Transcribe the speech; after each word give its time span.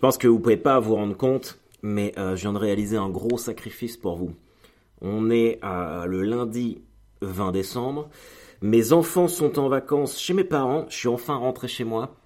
Je 0.00 0.06
pense 0.06 0.16
que 0.16 0.28
vous 0.28 0.40
pouvez 0.40 0.56
pas 0.56 0.80
vous 0.80 0.94
rendre 0.94 1.14
compte, 1.14 1.60
mais 1.82 2.14
euh, 2.16 2.34
je 2.34 2.40
viens 2.40 2.54
de 2.54 2.58
réaliser 2.58 2.96
un 2.96 3.10
gros 3.10 3.36
sacrifice 3.36 3.98
pour 3.98 4.16
vous. 4.16 4.34
On 5.02 5.28
est 5.28 5.58
euh, 5.62 6.06
le 6.06 6.22
lundi 6.22 6.80
20 7.20 7.52
décembre. 7.52 8.08
Mes 8.62 8.94
enfants 8.94 9.28
sont 9.28 9.58
en 9.58 9.68
vacances 9.68 10.18
chez 10.18 10.32
mes 10.32 10.42
parents. 10.42 10.86
Je 10.88 10.96
suis 10.96 11.08
enfin 11.08 11.34
rentré 11.34 11.68
chez 11.68 11.84
moi. 11.84 12.16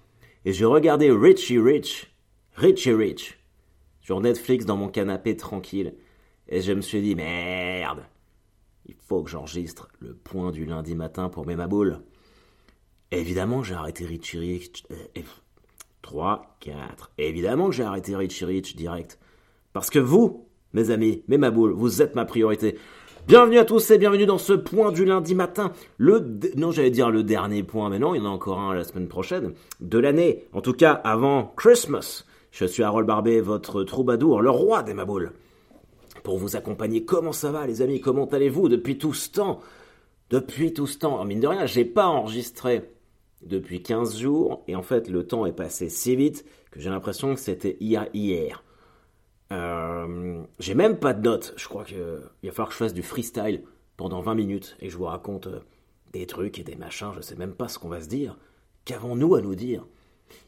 Et 0.45 0.53
j'ai 0.53 0.63
regardé 0.63 1.11
Richie 1.11 1.59
Rich, 1.59 2.15
Richie 2.53 2.93
Rich, 2.93 3.37
sur 3.99 4.21
Netflix 4.21 4.65
dans 4.65 4.77
mon 4.77 4.87
canapé 4.87 5.35
tranquille. 5.35 5.95
Et 6.47 6.61
je 6.61 6.71
me 6.71 6.79
suis 6.79 7.01
dit, 7.01 7.13
merde, 7.13 8.05
il 8.85 8.95
faut 9.05 9.21
que 9.21 9.29
j'enregistre 9.29 9.89
le 9.99 10.13
point 10.13 10.53
du 10.53 10.65
lundi 10.65 10.95
matin 10.95 11.27
pour 11.27 11.45
mes 11.45 11.57
maboules. 11.57 11.99
Évidemment 13.11 13.63
j'ai 13.63 13.75
arrêté 13.75 14.05
Richie 14.05 14.37
Rich. 14.39 14.85
3, 16.05 16.55
4. 16.59 17.11
Évidemment 17.17 17.69
que 17.69 17.75
j'ai 17.75 17.83
arrêté 17.83 18.15
Richie 18.15 18.45
Rich 18.45 18.75
direct. 18.75 19.17
Parce 19.73 19.89
que 19.89 19.97
vous, 19.97 20.45
mes 20.71 20.91
amis, 20.91 21.23
mes 21.27 21.39
maboules, 21.39 21.71
vous 21.71 22.03
êtes 22.03 22.13
ma 22.13 22.25
priorité. 22.25 22.77
Bienvenue 23.27 23.57
à 23.57 23.65
tous 23.65 23.89
et 23.89 23.97
bienvenue 23.97 24.27
dans 24.27 24.37
ce 24.37 24.53
point 24.53 24.91
du 24.91 25.03
lundi 25.03 25.33
matin. 25.33 25.71
Le 25.97 26.23
non, 26.57 26.69
j'allais 26.69 26.91
dire 26.91 27.09
le 27.09 27.23
dernier 27.23 27.63
point, 27.63 27.89
mais 27.89 27.97
non, 27.97 28.13
il 28.13 28.19
y 28.19 28.21
en 28.21 28.29
a 28.29 28.29
encore 28.29 28.59
un 28.59 28.75
la 28.75 28.83
semaine 28.83 29.07
prochaine 29.07 29.55
de 29.81 29.97
l'année. 29.97 30.45
En 30.53 30.61
tout 30.61 30.73
cas, 30.73 30.93
avant 30.93 31.51
Christmas. 31.57 32.23
Je 32.51 32.65
suis 32.65 32.83
Harold 32.83 33.07
Barbet, 33.07 33.41
votre 33.41 33.83
troubadour, 33.83 34.43
le 34.43 34.51
roi 34.51 34.83
des 34.83 34.93
maboules. 34.93 35.31
Pour 36.23 36.37
vous 36.37 36.55
accompagner, 36.55 37.03
comment 37.03 37.33
ça 37.33 37.51
va, 37.51 37.65
les 37.65 37.81
amis? 37.81 37.99
Comment 37.99 38.27
allez-vous 38.27 38.69
depuis 38.69 38.99
tout 38.99 39.15
ce 39.15 39.31
temps? 39.31 39.59
Depuis 40.29 40.71
tout 40.71 40.85
ce 40.85 40.99
temps, 40.99 41.19
en 41.19 41.25
mine 41.25 41.39
de 41.39 41.47
rien, 41.47 41.65
j'ai 41.65 41.83
pas 41.83 42.05
enregistré 42.05 42.94
depuis 43.45 43.81
15 43.81 44.17
jours, 44.17 44.63
et 44.67 44.75
en 44.75 44.81
fait, 44.81 45.07
le 45.07 45.25
temps 45.25 45.45
est 45.45 45.53
passé 45.53 45.89
si 45.89 46.15
vite 46.15 46.45
que 46.71 46.79
j'ai 46.79 46.89
l'impression 46.89 47.33
que 47.33 47.39
c'était 47.39 47.77
hier. 47.79 48.07
hier. 48.13 48.63
Euh, 49.51 50.43
j'ai 50.59 50.73
même 50.73 50.97
pas 50.97 51.13
de 51.13 51.21
notes. 51.21 51.53
Je 51.55 51.67
crois 51.67 51.83
qu'il 51.83 51.97
va 51.97 52.51
falloir 52.51 52.67
que 52.67 52.73
je 52.73 52.79
fasse 52.79 52.93
du 52.93 53.03
freestyle 53.03 53.63
pendant 53.97 54.21
20 54.21 54.35
minutes 54.35 54.75
et 54.79 54.89
je 54.89 54.97
vous 54.97 55.05
raconte 55.05 55.47
euh, 55.47 55.59
des 56.11 56.25
trucs 56.25 56.59
et 56.59 56.63
des 56.63 56.75
machins. 56.75 57.11
Je 57.15 57.21
sais 57.21 57.35
même 57.35 57.53
pas 57.53 57.67
ce 57.67 57.77
qu'on 57.77 57.89
va 57.89 58.01
se 58.01 58.09
dire. 58.09 58.37
Qu'avons-nous 58.85 59.35
à 59.35 59.41
nous 59.41 59.55
dire? 59.55 59.85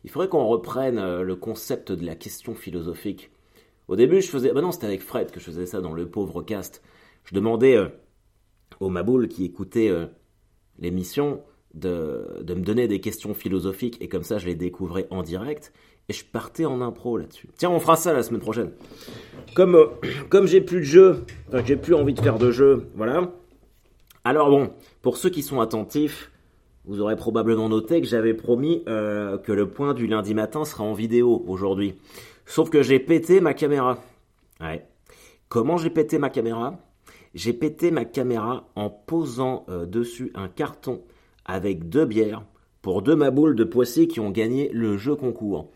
Il 0.03 0.09
faudrait 0.09 0.29
qu'on 0.29 0.47
reprenne 0.47 0.97
euh, 0.97 1.21
le 1.21 1.35
concept 1.35 1.91
de 1.91 2.05
la 2.05 2.15
question 2.15 2.55
philosophique. 2.55 3.31
Au 3.87 3.95
début, 3.95 4.21
je 4.21 4.29
faisais. 4.29 4.51
Bah 4.51 4.61
non, 4.61 4.71
c'était 4.71 4.87
avec 4.87 5.01
Fred 5.01 5.31
que 5.31 5.39
je 5.39 5.45
faisais 5.45 5.65
ça 5.67 5.79
dans 5.79 5.93
le 5.93 6.09
pauvre 6.09 6.41
cast. 6.41 6.81
Je 7.23 7.35
demandais 7.35 7.77
aux 8.79 8.89
maboules 8.89 9.27
qui 9.27 9.45
écoutaient 9.45 9.91
l'émission 10.77 11.41
de, 11.77 12.43
me 12.47 12.61
donner 12.61 12.87
des 12.87 12.99
questions 12.99 13.33
philosophiques 13.33 13.97
et 14.01 14.07
comme 14.07 14.23
ça, 14.23 14.37
je 14.37 14.45
les 14.45 14.55
découvrais 14.55 15.07
en 15.09 15.23
direct 15.23 15.71
et 16.09 16.13
je 16.13 16.25
partais 16.25 16.65
en 16.65 16.81
impro 16.81 17.17
là-dessus. 17.17 17.49
Tiens, 17.57 17.69
on 17.69 17.79
fera 17.79 17.95
ça 17.95 18.13
la 18.13 18.23
semaine 18.23 18.41
prochaine. 18.41 18.71
Comme, 19.53 19.75
euh, 19.75 19.87
comme 20.29 20.47
j'ai 20.47 20.61
plus 20.61 20.79
de 20.79 20.85
jeu, 20.85 21.25
enfin 21.47 21.63
j'ai 21.65 21.75
plus 21.75 21.93
envie 21.93 22.13
de 22.13 22.21
faire 22.21 22.37
de 22.37 22.51
jeu, 22.51 22.87
voilà. 22.95 23.31
Alors 24.23 24.49
bon, 24.49 24.71
pour 25.01 25.17
ceux 25.17 25.29
qui 25.29 25.43
sont 25.43 25.61
attentifs, 25.61 26.31
vous 26.85 27.01
aurez 27.01 27.15
probablement 27.15 27.69
noté 27.69 28.01
que 28.01 28.07
j'avais 28.07 28.33
promis 28.33 28.83
euh, 28.87 29.37
que 29.37 29.51
le 29.51 29.69
point 29.69 29.93
du 29.93 30.07
lundi 30.07 30.33
matin 30.33 30.65
sera 30.65 30.83
en 30.83 30.93
vidéo 30.93 31.43
aujourd'hui. 31.47 31.95
Sauf 32.45 32.69
que 32.69 32.81
j'ai 32.81 32.99
pété 32.99 33.41
ma 33.41 33.53
caméra. 33.53 33.99
Ouais. 34.61 34.85
Comment 35.49 35.77
j'ai 35.77 35.89
pété 35.89 36.17
ma 36.17 36.29
caméra? 36.29 36.79
J'ai 37.35 37.53
pété 37.53 37.91
ma 37.91 38.05
caméra 38.05 38.69
en 38.75 38.89
posant 38.89 39.65
euh, 39.69 39.85
dessus 39.85 40.31
un 40.33 40.47
carton 40.47 41.03
avec 41.47 41.89
deux 41.89 42.05
bières 42.05 42.43
pour 42.81 43.01
deux 43.01 43.15
maboules 43.15 43.55
de 43.55 43.63
Poissy 43.63 44.07
qui 44.07 44.19
ont 44.19 44.29
gagné 44.29 44.69
le 44.73 44.97
jeu 44.97 45.15
concours. 45.15 45.71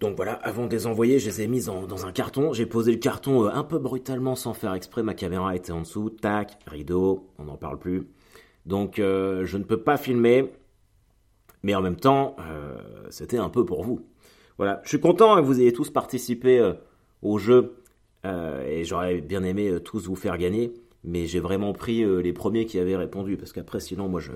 Donc 0.00 0.16
voilà, 0.16 0.32
avant 0.34 0.66
de 0.66 0.72
les 0.72 0.86
envoyer, 0.86 1.18
je 1.18 1.26
les 1.26 1.42
ai 1.42 1.46
mises 1.46 1.66
dans 1.66 2.06
un 2.06 2.12
carton. 2.12 2.52
J'ai 2.52 2.66
posé 2.66 2.92
le 2.92 2.98
carton 2.98 3.44
euh, 3.44 3.50
un 3.50 3.62
peu 3.62 3.78
brutalement 3.78 4.34
sans 4.34 4.52
faire 4.52 4.74
exprès. 4.74 5.02
Ma 5.02 5.14
caméra 5.14 5.54
était 5.56 5.72
en 5.72 5.80
dessous. 5.80 6.10
Tac, 6.10 6.58
rideau, 6.66 7.30
on 7.38 7.44
n'en 7.44 7.56
parle 7.56 7.78
plus. 7.78 8.08
Donc 8.66 8.98
euh, 8.98 9.44
je 9.46 9.56
ne 9.56 9.64
peux 9.64 9.80
pas 9.80 9.96
filmer. 9.96 10.52
Mais 11.62 11.74
en 11.74 11.80
même 11.80 11.96
temps, 11.96 12.36
euh, 12.40 12.76
c'était 13.08 13.38
un 13.38 13.48
peu 13.48 13.64
pour 13.64 13.82
vous. 13.84 14.06
Voilà, 14.58 14.82
je 14.84 14.90
suis 14.90 15.00
content 15.00 15.36
que 15.36 15.40
vous 15.40 15.60
ayez 15.60 15.72
tous 15.72 15.90
participé 15.90 16.72
au 17.22 17.38
jeu. 17.38 17.76
et 18.24 18.84
j'aurais 18.84 19.22
bien 19.22 19.42
aimé 19.42 19.78
tous 19.82 20.06
vous 20.06 20.14
faire 20.14 20.36
gagner. 20.36 20.74
Mais 21.04 21.26
j'ai 21.26 21.40
vraiment 21.40 21.72
pris 21.72 22.04
les 22.22 22.32
premiers 22.32 22.64
qui 22.64 22.78
avaient 22.78 22.96
répondu. 22.96 23.36
Parce 23.36 23.52
qu'après, 23.52 23.80
sinon, 23.80 24.08
moi, 24.08 24.20
je, 24.20 24.32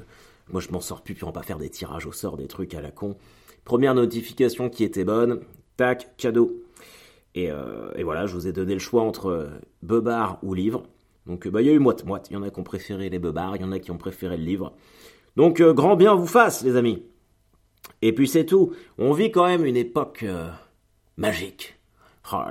moi, 0.50 0.60
je 0.60 0.70
m'en 0.70 0.80
sors 0.80 1.02
plus, 1.02 1.14
puis 1.14 1.24
on 1.24 1.28
va 1.28 1.32
pas 1.32 1.42
faire 1.42 1.58
des 1.58 1.70
tirages 1.70 2.06
au 2.06 2.12
sort, 2.12 2.36
des 2.36 2.46
trucs 2.46 2.74
à 2.74 2.80
la 2.80 2.90
con. 2.90 3.16
Première 3.64 3.94
notification 3.94 4.70
qui 4.70 4.84
était 4.84 5.04
bonne, 5.04 5.40
tac, 5.76 6.16
cadeau. 6.16 6.62
Et, 7.34 7.50
euh, 7.50 7.92
voilà, 8.02 8.26
je 8.26 8.34
vous 8.34 8.46
ai 8.46 8.52
donné 8.52 8.72
le 8.72 8.80
choix 8.80 9.02
entre 9.02 9.26
euh, 9.26 9.46
Bebard 9.82 10.38
ou 10.42 10.54
livre. 10.54 10.84
Donc 11.26 11.46
bah, 11.46 11.60
il 11.60 11.66
y 11.66 11.70
a 11.70 11.72
eu 11.72 11.78
moite-moite. 11.78 12.28
Il 12.30 12.34
y 12.34 12.36
en 12.36 12.42
a 12.42 12.50
qui 12.50 12.58
ont 12.58 12.64
préféré 12.64 13.10
les 13.10 13.18
Bebards, 13.18 13.56
il 13.56 13.62
y 13.62 13.64
en 13.64 13.72
a 13.72 13.78
qui 13.78 13.90
ont 13.90 13.98
préféré 13.98 14.36
le 14.36 14.44
livre. 14.44 14.72
Donc 15.36 15.60
euh, 15.60 15.74
grand 15.74 15.96
bien 15.96 16.14
vous 16.14 16.26
fasse, 16.26 16.64
les 16.64 16.76
amis. 16.76 17.02
Et 18.00 18.14
puis 18.14 18.26
c'est 18.26 18.46
tout. 18.46 18.72
On 18.96 19.12
vit 19.12 19.30
quand 19.30 19.46
même 19.46 19.66
une 19.66 19.76
époque 19.76 20.24
magique. 21.16 21.76
Oh 22.32 22.42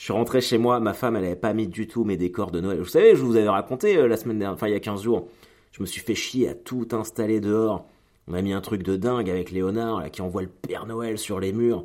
Je 0.00 0.04
suis 0.04 0.14
rentré 0.14 0.40
chez 0.40 0.56
moi, 0.56 0.80
ma 0.80 0.94
femme, 0.94 1.16
elle 1.16 1.24
n'avait 1.24 1.36
pas 1.36 1.52
mis 1.52 1.68
du 1.68 1.86
tout 1.86 2.04
mes 2.04 2.16
décors 2.16 2.50
de 2.50 2.58
Noël. 2.58 2.78
Vous 2.78 2.86
savez, 2.86 3.14
je 3.14 3.22
vous 3.22 3.36
avais 3.36 3.50
raconté 3.50 4.08
la 4.08 4.16
semaine 4.16 4.38
dernière, 4.38 4.54
enfin 4.54 4.66
il 4.66 4.72
y 4.72 4.74
a 4.74 4.80
15 4.80 5.02
jours. 5.02 5.28
Je 5.72 5.82
me 5.82 5.86
suis 5.86 6.00
fait 6.00 6.14
chier 6.14 6.48
à 6.48 6.54
tout 6.54 6.88
installer 6.92 7.38
dehors. 7.38 7.86
On 8.26 8.32
a 8.32 8.40
mis 8.40 8.54
un 8.54 8.62
truc 8.62 8.82
de 8.82 8.96
dingue 8.96 9.28
avec 9.28 9.50
Léonard, 9.50 10.10
qui 10.10 10.22
envoie 10.22 10.40
le 10.40 10.48
Père 10.48 10.86
Noël 10.86 11.18
sur 11.18 11.38
les 11.38 11.52
murs. 11.52 11.84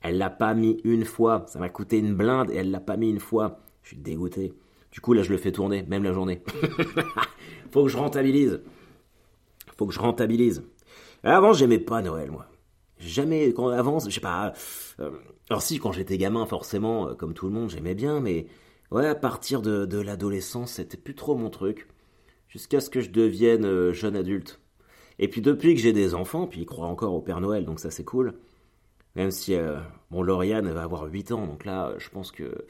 Elle 0.00 0.16
l'a 0.16 0.30
pas 0.30 0.54
mis 0.54 0.80
une 0.84 1.04
fois. 1.04 1.44
Ça 1.48 1.58
m'a 1.58 1.68
coûté 1.68 1.98
une 1.98 2.14
blinde 2.14 2.50
et 2.50 2.56
elle 2.56 2.70
l'a 2.70 2.80
pas 2.80 2.96
mis 2.96 3.10
une 3.10 3.20
fois. 3.20 3.58
Je 3.82 3.88
suis 3.88 3.98
dégoûté. 3.98 4.54
Du 4.90 5.02
coup, 5.02 5.12
là, 5.12 5.22
je 5.22 5.30
le 5.30 5.36
fais 5.36 5.52
tourner, 5.52 5.82
même 5.82 6.02
la 6.02 6.14
journée. 6.14 6.40
Faut 7.72 7.82
que 7.82 7.90
je 7.90 7.98
rentabilise. 7.98 8.62
Faut 9.76 9.84
que 9.84 9.92
je 9.92 10.00
rentabilise. 10.00 10.62
Avant, 11.22 11.52
j'aimais 11.52 11.78
pas 11.78 12.00
Noël, 12.00 12.30
moi. 12.30 12.46
Jamais, 12.98 13.52
quand 13.52 13.68
avance, 13.68 14.06
je 14.06 14.14
sais 14.14 14.20
pas. 14.20 14.54
Euh, 14.98 15.10
alors 15.50 15.62
si, 15.62 15.78
quand 15.78 15.92
j'étais 15.92 16.16
gamin, 16.16 16.46
forcément, 16.46 17.08
euh, 17.08 17.14
comme 17.14 17.34
tout 17.34 17.46
le 17.46 17.52
monde, 17.52 17.70
j'aimais 17.70 17.94
bien, 17.94 18.20
mais 18.20 18.46
ouais, 18.90 19.06
à 19.06 19.14
partir 19.14 19.62
de, 19.62 20.00
l'adolescence, 20.00 20.72
c'était 20.74 20.96
plus 20.96 21.14
trop 21.14 21.34
mon 21.34 21.50
truc 21.50 21.88
jusqu'à 22.48 22.80
ce 22.80 22.90
que 22.90 23.00
je 23.00 23.10
devienne 23.10 23.64
euh, 23.64 23.92
jeune 23.92 24.16
adulte. 24.16 24.60
Et 25.18 25.28
puis 25.28 25.42
depuis 25.42 25.74
que 25.74 25.80
j'ai 25.80 25.92
des 25.92 26.14
enfants, 26.14 26.46
puis 26.46 26.60
ils 26.60 26.66
croient 26.66 26.86
encore 26.86 27.14
au 27.14 27.20
Père 27.20 27.40
Noël, 27.40 27.64
donc 27.64 27.80
ça 27.80 27.90
c'est 27.90 28.04
cool. 28.04 28.34
Même 29.16 29.30
si 29.30 29.54
euh, 29.54 29.78
mon 30.10 30.22
Lauriane 30.22 30.70
va 30.70 30.82
avoir 30.82 31.04
8 31.04 31.32
ans, 31.32 31.46
donc 31.46 31.64
là 31.64 31.94
je 31.98 32.08
pense 32.08 32.32
que 32.32 32.64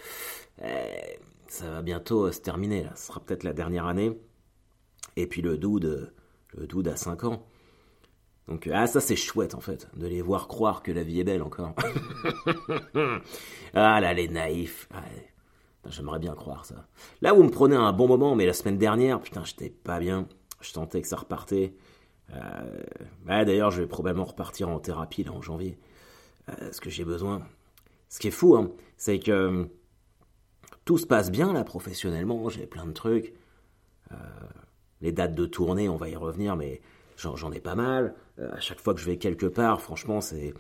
eh, 0.63 1.19
ça 1.49 1.71
va 1.71 1.83
bientôt 1.83 2.27
euh, 2.27 2.33
se 2.33 2.41
terminer. 2.41 2.85
Là. 2.85 2.93
Ce 2.97 3.07
sera 3.07 3.21
peut-être 3.21 3.45
la 3.45 3.53
dernière 3.53 3.87
année. 3.87 4.19
Et 5.17 5.27
puis 5.27 5.43
le 5.43 5.59
dude, 5.59 6.13
le 6.55 6.67
dude 6.67 6.89
a 6.89 6.97
5 6.97 7.25
ans. 7.25 7.47
Donc 8.49 8.69
ah 8.73 8.87
ça 8.87 9.01
c'est 9.01 9.17
chouette 9.17 9.55
en 9.55 9.61
fait, 9.61 9.89
de 9.97 10.07
les 10.07 10.23
voir 10.23 10.49
croire 10.49 10.83
que 10.83 10.91
la 10.91 11.03
vie 11.03 11.21
est 11.21 11.25
belle 11.25 11.43
encore. 11.43 11.75
ah 13.75 14.01
là 14.01 14.13
les 14.13 14.29
naïfs. 14.29 14.89
J'aimerais 15.87 16.19
bien 16.19 16.35
croire 16.35 16.67
ça. 16.67 16.87
Là, 17.23 17.33
vous 17.33 17.43
me 17.43 17.49
prenez 17.49 17.75
un 17.75 17.93
bon 17.93 18.07
moment, 18.07 18.35
mais 18.35 18.45
la 18.45 18.53
semaine 18.53 18.77
dernière, 18.77 19.21
putain, 19.21 19.45
j'étais 19.45 19.71
pas 19.71 19.99
bien. 19.99 20.29
Je 20.61 20.71
sentais 20.71 21.01
que 21.01 21.09
ça 21.09 21.17
repartait. 21.17 21.75
Euh, 22.35 22.83
D'ailleurs, 23.27 23.71
je 23.71 23.81
vais 23.81 23.89
probablement 23.89 24.27
repartir 24.27 24.69
en 24.69 24.79
thérapie 24.79 25.25
là 25.25 25.33
en 25.33 25.41
janvier. 25.41 25.79
Euh, 26.49 26.73
ce 26.73 26.81
que 26.81 26.91
j'ai 26.91 27.05
besoin. 27.05 27.43
Ce 28.09 28.19
qui 28.19 28.29
est 28.29 28.33
fou, 28.33 28.57
hein, 28.57 28.73
c'est 28.97 29.19
que 29.19 29.31
euh, 29.31 29.65
tout 30.85 30.99
se 30.99 31.07
passe 31.07 31.31
bien 31.31 31.53
là 31.53 31.65
professionnellement. 31.65 32.49
J'ai 32.51 32.67
plein 32.67 32.87
de 32.87 32.93
trucs. 32.93 33.33
Euh, 34.13 34.17
les 35.01 35.13
dates 35.13 35.35
de 35.35 35.47
tournée, 35.47 35.89
on 35.89 35.97
va 35.97 36.09
y 36.09 36.17
revenir, 36.17 36.57
mais 36.57 36.83
j'en 37.21 37.53
ai 37.53 37.61
pas 37.61 37.75
mal. 37.75 38.15
à 38.39 38.61
chaque 38.61 38.81
fois 38.81 38.95
que 38.95 39.01
je 39.01 39.07
vais 39.07 39.17
quelque 39.17 39.47
part, 39.47 39.81
franchement, 39.81 40.21
c'est 40.21 40.55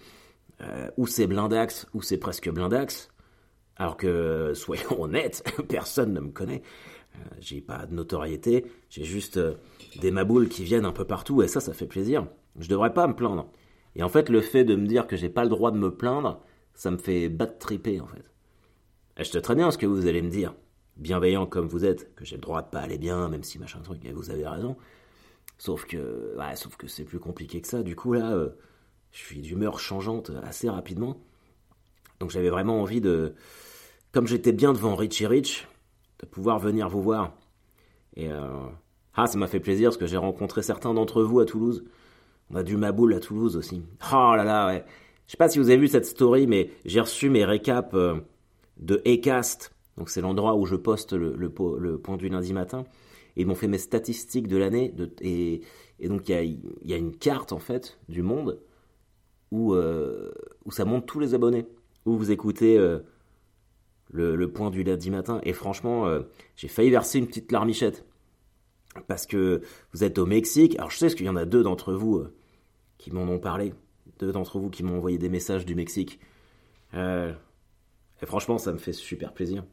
ou 0.98 1.06
c'est 1.06 1.26
blindax 1.26 1.86
ou 1.94 2.02
c'est 2.02 2.18
presque 2.18 2.50
blindax. 2.50 3.10
Alors 3.80 3.96
que, 3.96 4.52
soyons 4.54 5.02
honnêtes, 5.02 5.42
personne 5.68 6.12
ne 6.12 6.20
me 6.20 6.30
connaît. 6.30 6.62
Euh, 7.16 7.18
j'ai 7.40 7.60
pas 7.60 7.86
de 7.86 7.94
notoriété, 7.94 8.66
j'ai 8.88 9.04
juste 9.04 9.38
euh, 9.38 9.54
des 10.00 10.10
maboules 10.10 10.48
qui 10.48 10.62
viennent 10.62 10.84
un 10.84 10.92
peu 10.92 11.04
partout 11.04 11.42
et 11.42 11.48
ça, 11.48 11.60
ça 11.60 11.72
fait 11.72 11.86
plaisir. 11.86 12.26
Je 12.58 12.68
devrais 12.68 12.92
pas 12.92 13.06
me 13.08 13.14
plaindre. 13.14 13.50
Et 13.96 14.02
en 14.02 14.08
fait, 14.08 14.28
le 14.28 14.40
fait 14.40 14.64
de 14.64 14.76
me 14.76 14.86
dire 14.86 15.06
que 15.06 15.16
j'ai 15.16 15.28
pas 15.28 15.42
le 15.42 15.50
droit 15.50 15.72
de 15.72 15.78
me 15.78 15.90
plaindre, 15.90 16.40
ça 16.74 16.90
me 16.90 16.98
fait 16.98 17.28
battre 17.28 17.58
triper 17.58 18.00
en 18.00 18.06
fait. 18.06 18.30
Et 19.16 19.24
je 19.24 19.32
te 19.32 19.38
très 19.38 19.54
bien 19.54 19.70
ce 19.70 19.78
que 19.78 19.86
vous 19.86 20.06
allez 20.06 20.22
me 20.22 20.30
dire. 20.30 20.54
Bienveillant 20.96 21.46
comme 21.46 21.66
vous 21.66 21.84
êtes, 21.84 22.14
que 22.14 22.24
j'ai 22.24 22.36
le 22.36 22.42
droit 22.42 22.62
de 22.62 22.68
pas 22.68 22.80
aller 22.80 22.98
bien, 22.98 23.28
même 23.28 23.42
si 23.42 23.58
machin 23.58 23.80
truc, 23.80 24.04
et 24.04 24.12
vous 24.12 24.30
avez 24.30 24.46
raison. 24.46 24.76
Sauf 25.60 25.84
que, 25.84 26.34
ouais, 26.38 26.56
sauf 26.56 26.76
que 26.78 26.86
c'est 26.86 27.04
plus 27.04 27.18
compliqué 27.18 27.60
que 27.60 27.68
ça. 27.68 27.82
Du 27.82 27.94
coup, 27.94 28.14
là, 28.14 28.32
euh, 28.32 28.48
je 29.12 29.18
suis 29.18 29.42
d'humeur 29.42 29.78
changeante 29.78 30.30
assez 30.42 30.70
rapidement. 30.70 31.18
Donc 32.18 32.30
j'avais 32.30 32.48
vraiment 32.48 32.80
envie 32.80 33.02
de, 33.02 33.34
comme 34.10 34.26
j'étais 34.26 34.52
bien 34.52 34.72
devant 34.72 34.96
Richie 34.96 35.26
Rich, 35.26 35.68
de 36.20 36.24
pouvoir 36.24 36.60
venir 36.60 36.88
vous 36.88 37.02
voir. 37.02 37.34
Et 38.16 38.30
euh, 38.30 38.48
ah, 39.12 39.26
ça 39.26 39.36
m'a 39.36 39.48
fait 39.48 39.60
plaisir 39.60 39.90
parce 39.90 39.98
que 39.98 40.06
j'ai 40.06 40.16
rencontré 40.16 40.62
certains 40.62 40.94
d'entre 40.94 41.22
vous 41.22 41.40
à 41.40 41.44
Toulouse. 41.44 41.84
On 42.50 42.54
a 42.54 42.62
du 42.62 42.78
Maboul 42.78 43.12
à 43.12 43.20
Toulouse 43.20 43.58
aussi. 43.58 43.82
Oh 44.14 44.34
là 44.34 44.44
là, 44.44 44.66
ouais. 44.66 44.82
Je 45.26 45.32
sais 45.32 45.36
pas 45.36 45.50
si 45.50 45.58
vous 45.58 45.68
avez 45.68 45.78
vu 45.78 45.88
cette 45.88 46.06
story, 46.06 46.46
mais 46.46 46.70
j'ai 46.86 47.00
reçu 47.00 47.28
mes 47.28 47.44
récaps 47.44 47.94
de 48.78 49.02
Ecast. 49.04 49.74
Donc 49.98 50.08
c'est 50.08 50.22
l'endroit 50.22 50.54
où 50.56 50.64
je 50.64 50.76
poste 50.76 51.12
le, 51.12 51.36
le, 51.36 51.98
point 51.98 52.16
du 52.16 52.30
lundi 52.30 52.54
matin. 52.54 52.86
Ils 53.40 53.46
m'ont 53.46 53.54
fait 53.54 53.68
mes 53.68 53.78
statistiques 53.78 54.48
de 54.48 54.56
l'année. 54.56 54.94
Et, 55.20 55.62
donc 56.02 56.28
il 56.28 56.58
y 56.84 56.94
a, 56.94 56.96
une 56.96 57.16
carte 57.16 57.52
en 57.52 57.58
fait 57.58 57.98
du 58.08 58.22
monde 58.22 58.60
où, 59.50 59.74
où 59.74 60.70
ça 60.70 60.84
montre 60.84 61.06
tous 61.06 61.20
les 61.20 61.34
abonnés. 61.34 61.66
Où 62.06 62.16
vous 62.16 62.30
écoutez 62.30 62.78
le, 64.12 64.50
point 64.50 64.70
du 64.70 64.82
lundi 64.82 65.10
matin. 65.10 65.40
Et 65.44 65.52
franchement, 65.52 66.06
euh, 66.06 66.22
j'ai 66.56 66.68
failli 66.68 66.90
verser 66.90 67.18
une 67.18 67.26
petite 67.26 67.52
larmichette. 67.52 68.04
Parce 69.06 69.26
que 69.26 69.62
vous 69.92 70.04
êtes 70.04 70.18
au 70.18 70.26
Mexique. 70.26 70.76
Alors 70.78 70.90
je 70.90 70.98
sais 70.98 71.08
qu'il 71.14 71.26
y 71.26 71.28
en 71.28 71.36
a 71.36 71.44
deux 71.44 71.62
d'entre 71.62 71.92
vous 71.92 72.16
euh, 72.16 72.34
qui 72.98 73.12
m'en 73.12 73.22
ont 73.22 73.38
parlé. 73.38 73.72
Deux 74.18 74.32
d'entre 74.32 74.58
vous 74.58 74.70
qui 74.70 74.82
m'ont 74.82 74.96
envoyé 74.96 75.18
des 75.18 75.28
messages 75.28 75.64
du 75.64 75.74
Mexique. 75.74 76.18
Euh, 76.94 77.32
et 78.20 78.26
franchement, 78.26 78.58
ça 78.58 78.72
me 78.72 78.78
fait 78.78 78.92
super 78.92 79.32
plaisir. 79.32 79.64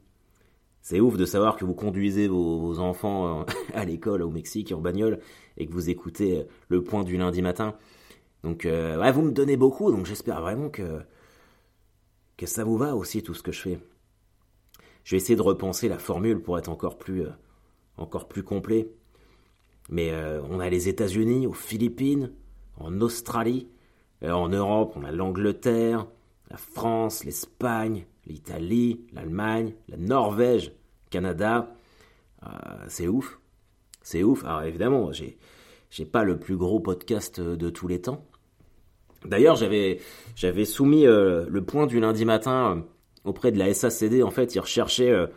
C'est 0.87 1.01
ouf 1.01 1.17
de 1.17 1.25
savoir 1.25 1.57
que 1.57 1.65
vous 1.65 1.73
conduisez 1.73 2.29
vos, 2.29 2.79
enfants 2.79 3.45
à 3.73 3.83
l'école 3.83 4.21
au 4.21 4.29
Mexique 4.29 4.71
en 4.71 4.79
bagnole 4.79 5.19
et 5.57 5.67
que 5.67 5.73
vous 5.73 5.89
écoutez 5.89 6.45
le 6.69 6.81
point 6.81 7.03
du 7.03 7.17
lundi 7.17 7.41
matin. 7.41 7.75
Donc, 8.45 8.61
ouais, 8.63 9.11
vous 9.11 9.21
me 9.21 9.33
donnez 9.33 9.57
beaucoup, 9.57 9.91
donc 9.91 10.05
j'espère 10.05 10.39
vraiment 10.39 10.69
que, 10.69 11.01
que 12.37 12.45
ça 12.45 12.63
vous 12.63 12.77
va 12.77 12.95
aussi 12.95 13.21
tout 13.21 13.33
ce 13.33 13.43
que 13.43 13.51
je 13.51 13.61
fais. 13.61 13.79
Je 15.03 15.11
vais 15.11 15.17
essayer 15.17 15.35
de 15.35 15.41
repenser 15.41 15.89
la 15.89 15.99
formule 15.99 16.41
pour 16.41 16.57
être 16.57 16.69
encore 16.69 16.97
plus, 16.97 17.23
euh, 17.23 17.31
encore 17.97 18.29
plus 18.29 18.43
complet. 18.43 18.89
Mais 19.89 20.11
euh, 20.11 20.41
on 20.49 20.61
a 20.61 20.69
les 20.69 20.87
États-Unis, 20.87 21.47
aux 21.47 21.53
Philippines, 21.53 22.31
en 22.77 23.01
Australie, 23.01 23.67
euh, 24.23 24.31
en 24.31 24.47
Europe, 24.47 24.93
on 24.95 25.03
a 25.03 25.11
l'Angleterre, 25.11 26.07
la 26.49 26.57
France, 26.57 27.25
l'Espagne, 27.25 28.05
l'Italie, 28.25 29.01
l'Allemagne, 29.13 29.73
la 29.87 29.97
Norvège, 29.97 30.73
Canada. 31.09 31.75
c'est 32.87 33.07
ouf. 33.07 33.39
C'est 34.01 34.23
ouf. 34.23 34.43
Alors 34.45 34.63
évidemment, 34.63 35.11
j'ai, 35.11 35.37
j'ai 35.89 36.05
pas 36.05 36.23
le 36.23 36.39
plus 36.39 36.57
gros 36.57 36.79
podcast 36.79 37.39
de 37.39 37.69
tous 37.69 37.87
les 37.87 38.01
temps. 38.01 38.25
D'ailleurs, 39.25 39.55
j'avais, 39.55 39.99
j'avais 40.35 40.65
soumis 40.65 41.05
le 41.05 41.59
point 41.61 41.87
du 41.87 41.99
lundi 41.99 42.25
matin 42.25 42.85
auprès 43.27 43.51
de 43.51 43.59
la 43.59 43.73
SACD. 43.73 44.23
En 44.23 44.31
fait, 44.31 44.55
ils 44.55 44.59
recherchaient, 44.59 45.11
euh, 45.11 45.27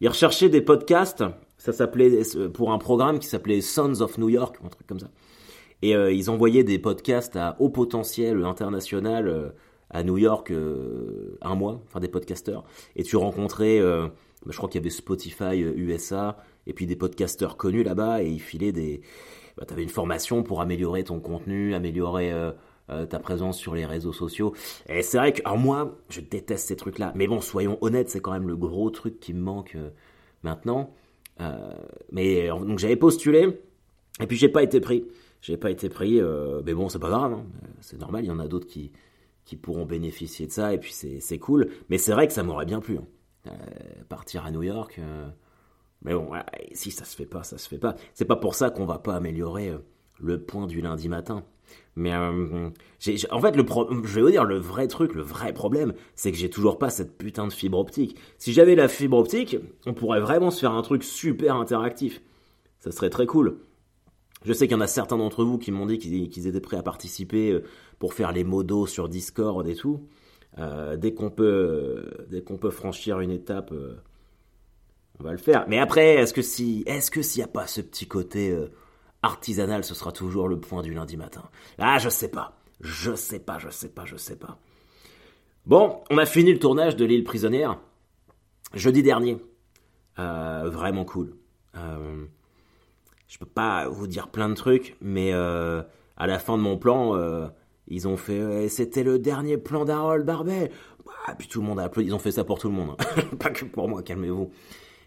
ils 0.00 0.08
recherchaient 0.08 0.48
des 0.48 0.60
podcasts. 0.60 1.24
Ça 1.56 1.72
s'appelait 1.72 2.36
euh, 2.36 2.48
pour 2.48 2.72
un 2.72 2.78
programme 2.78 3.18
qui 3.18 3.28
s'appelait 3.28 3.60
Sons 3.60 4.00
of 4.00 4.18
New 4.18 4.28
York, 4.28 4.56
un 4.64 4.68
truc 4.68 4.86
comme 4.86 5.00
ça. 5.00 5.10
Et 5.82 5.94
euh, 5.94 6.12
ils 6.12 6.28
envoyaient 6.30 6.64
des 6.64 6.78
podcasts 6.78 7.36
à 7.36 7.56
haut 7.60 7.70
potentiel 7.70 8.44
international 8.44 9.54
à 9.90 10.02
New 10.02 10.18
York 10.18 10.52
un 11.42 11.54
mois, 11.54 11.80
enfin 11.86 12.00
des 12.00 12.08
podcasteurs. 12.08 12.64
Et 12.96 13.04
tu 13.04 13.16
rencontrais, 13.16 13.80
je 14.48 14.56
crois 14.56 14.68
qu'il 14.68 14.80
y 14.80 14.82
avait 14.82 14.90
Spotify 14.90 15.58
USA 15.58 16.38
et 16.66 16.72
puis 16.72 16.86
des 16.86 16.96
podcasteurs 16.96 17.56
connus 17.56 17.82
là-bas 17.82 18.22
et 18.22 18.28
ils 18.28 18.40
filaient 18.40 18.72
des. 18.72 19.00
Bah, 19.56 19.64
tu 19.66 19.72
avais 19.72 19.82
une 19.82 19.88
formation 19.88 20.42
pour 20.42 20.60
améliorer 20.60 21.04
ton 21.04 21.20
contenu, 21.20 21.74
améliorer 21.74 22.32
euh, 22.88 23.04
ta 23.04 23.18
présence 23.18 23.58
sur 23.58 23.74
les 23.74 23.84
réseaux 23.84 24.12
sociaux. 24.12 24.54
Et 24.88 25.02
c'est 25.02 25.18
vrai 25.18 25.32
que, 25.32 25.42
alors 25.44 25.58
moi, 25.58 25.98
je 26.08 26.20
déteste 26.20 26.68
ces 26.68 26.76
trucs-là. 26.76 27.12
Mais 27.16 27.26
bon, 27.26 27.40
soyons 27.40 27.78
honnêtes, 27.80 28.10
c'est 28.10 28.20
quand 28.20 28.30
même 28.30 28.46
le 28.46 28.56
gros 28.56 28.90
truc 28.90 29.18
qui 29.18 29.34
me 29.34 29.40
manque 29.40 29.74
euh, 29.74 29.90
maintenant. 30.44 30.94
Euh, 31.40 31.74
mais 32.12 32.46
donc 32.46 32.78
j'avais 32.78 32.94
postulé, 32.94 33.60
et 34.20 34.26
puis 34.28 34.36
j'ai 34.36 34.48
pas 34.48 34.62
été 34.62 34.80
pris. 34.80 35.04
J'ai 35.42 35.56
pas 35.56 35.72
été 35.72 35.88
pris, 35.88 36.20
mais 36.64 36.74
bon, 36.74 36.88
c'est 36.88 36.98
pas 36.98 37.08
grave, 37.08 37.32
hein. 37.32 37.44
c'est 37.80 37.98
normal, 37.98 38.24
il 38.24 38.28
y 38.28 38.30
en 38.30 38.38
a 38.38 38.48
d'autres 38.48 38.66
qui, 38.66 38.90
qui 39.44 39.54
pourront 39.56 39.84
bénéficier 39.84 40.46
de 40.46 40.52
ça, 40.52 40.72
et 40.72 40.78
puis 40.78 40.92
c'est 40.92 41.38
cool. 41.38 41.68
Mais 41.90 41.98
c'est 41.98 42.12
vrai 42.12 42.26
que 42.26 42.32
ça 42.32 42.42
m'aurait 42.42 42.66
bien 42.66 42.80
plu. 42.80 42.96
Hein. 42.96 43.06
Partir 44.08 44.44
à 44.44 44.50
New 44.50 44.62
York. 44.62 45.00
mais 46.02 46.14
bon, 46.14 46.30
si 46.72 46.90
ça 46.90 47.04
se 47.04 47.16
fait 47.16 47.26
pas, 47.26 47.42
ça 47.42 47.58
se 47.58 47.68
fait 47.68 47.78
pas. 47.78 47.96
C'est 48.14 48.24
pas 48.24 48.36
pour 48.36 48.54
ça 48.54 48.70
qu'on 48.70 48.86
va 48.86 48.98
pas 48.98 49.14
améliorer 49.14 49.72
le 50.18 50.40
point 50.40 50.66
du 50.66 50.80
lundi 50.80 51.08
matin. 51.08 51.44
Mais 51.96 52.12
euh, 52.12 52.68
en 53.30 53.40
fait, 53.40 53.56
le 53.56 53.64
je 54.04 54.14
vais 54.14 54.20
vous 54.20 54.30
dire, 54.30 54.44
le 54.44 54.58
vrai 54.58 54.86
truc, 54.86 55.14
le 55.14 55.22
vrai 55.22 55.52
problème, 55.52 55.94
c'est 56.14 56.30
que 56.30 56.36
j'ai 56.36 56.50
toujours 56.50 56.78
pas 56.78 56.90
cette 56.90 57.16
putain 57.16 57.46
de 57.46 57.52
fibre 57.52 57.78
optique. 57.78 58.16
Si 58.38 58.52
j'avais 58.52 58.74
la 58.74 58.88
fibre 58.88 59.16
optique, 59.16 59.56
on 59.86 59.94
pourrait 59.94 60.20
vraiment 60.20 60.50
se 60.50 60.60
faire 60.60 60.72
un 60.72 60.82
truc 60.82 61.02
super 61.02 61.56
interactif. 61.56 62.20
Ça 62.80 62.92
serait 62.92 63.10
très 63.10 63.26
cool. 63.26 63.58
Je 64.44 64.52
sais 64.52 64.68
qu'il 64.68 64.76
y 64.76 64.78
en 64.78 64.82
a 64.82 64.86
certains 64.86 65.16
d'entre 65.16 65.42
vous 65.42 65.58
qui 65.58 65.72
m'ont 65.72 65.86
dit 65.86 65.98
qu'ils 65.98 66.46
étaient 66.46 66.60
prêts 66.60 66.76
à 66.76 66.82
participer 66.82 67.50
euh, 67.50 67.64
pour 67.98 68.12
faire 68.12 68.30
les 68.32 68.44
modos 68.44 68.86
sur 68.86 69.08
Discord 69.08 69.66
et 69.66 69.74
tout. 69.74 70.06
Euh, 70.58 70.96
dès 70.96 71.12
qu'on 71.12 71.30
peut, 71.30 72.10
dès 72.28 72.42
qu'on 72.42 72.56
peut 72.56 72.70
franchir 72.70 73.20
une 73.20 73.30
étape, 73.30 73.72
on 75.20 75.24
va 75.24 75.32
le 75.32 75.38
faire. 75.38 75.66
Mais 75.68 75.78
après, 75.78 76.14
est-ce 76.14 76.32
que 76.32 76.42
si, 76.42 76.82
est-ce 76.86 77.10
que 77.10 77.22
s'il 77.22 77.40
n'y 77.40 77.44
a 77.44 77.48
pas 77.52 77.66
ce 77.66 77.80
petit 77.80 78.06
côté 78.06 78.56
artisanal, 79.22 79.84
ce 79.84 79.94
sera 79.94 80.12
toujours 80.12 80.48
le 80.48 80.58
point 80.58 80.82
du 80.82 80.94
lundi 80.94 81.16
matin? 81.16 81.42
Ah, 81.78 81.98
je 81.98 82.08
sais 82.08 82.30
pas. 82.30 82.58
Je 82.80 83.14
sais 83.14 83.38
pas, 83.38 83.58
je 83.58 83.70
sais 83.70 83.88
pas, 83.88 84.04
je 84.04 84.16
sais 84.16 84.36
pas. 84.36 84.58
Bon, 85.66 86.00
on 86.10 86.18
a 86.18 86.26
fini 86.26 86.52
le 86.52 86.58
tournage 86.58 86.96
de 86.96 87.04
l'île 87.04 87.24
prisonnière 87.24 87.78
jeudi 88.74 89.02
dernier. 89.02 89.38
Euh, 90.18 90.70
vraiment 90.70 91.04
cool. 91.04 91.36
Euh, 91.76 92.24
je 93.28 93.38
peux 93.38 93.46
pas 93.46 93.88
vous 93.88 94.06
dire 94.06 94.28
plein 94.28 94.48
de 94.48 94.54
trucs, 94.54 94.96
mais 95.00 95.32
euh, 95.32 95.82
à 96.16 96.26
la 96.26 96.38
fin 96.38 96.56
de 96.56 96.62
mon 96.62 96.78
plan, 96.78 97.16
euh, 97.16 97.48
ils 97.88 98.08
ont 98.08 98.16
fait. 98.16 98.68
C'était 98.68 99.02
le 99.02 99.18
dernier 99.18 99.58
plan 99.58 99.84
d'Harold 99.84 100.24
Barbet. 100.24 100.70
Bah, 101.04 101.34
puis 101.38 101.48
tout 101.48 101.60
le 101.60 101.66
monde 101.66 101.80
a 101.80 101.84
applaudi. 101.84 102.08
Ils 102.08 102.14
ont 102.14 102.18
fait 102.18 102.32
ça 102.32 102.44
pour 102.44 102.58
tout 102.58 102.68
le 102.68 102.74
monde, 102.74 102.96
pas 103.38 103.50
que 103.50 103.64
pour 103.64 103.88
moi. 103.88 104.02
Calmez-vous 104.02 104.50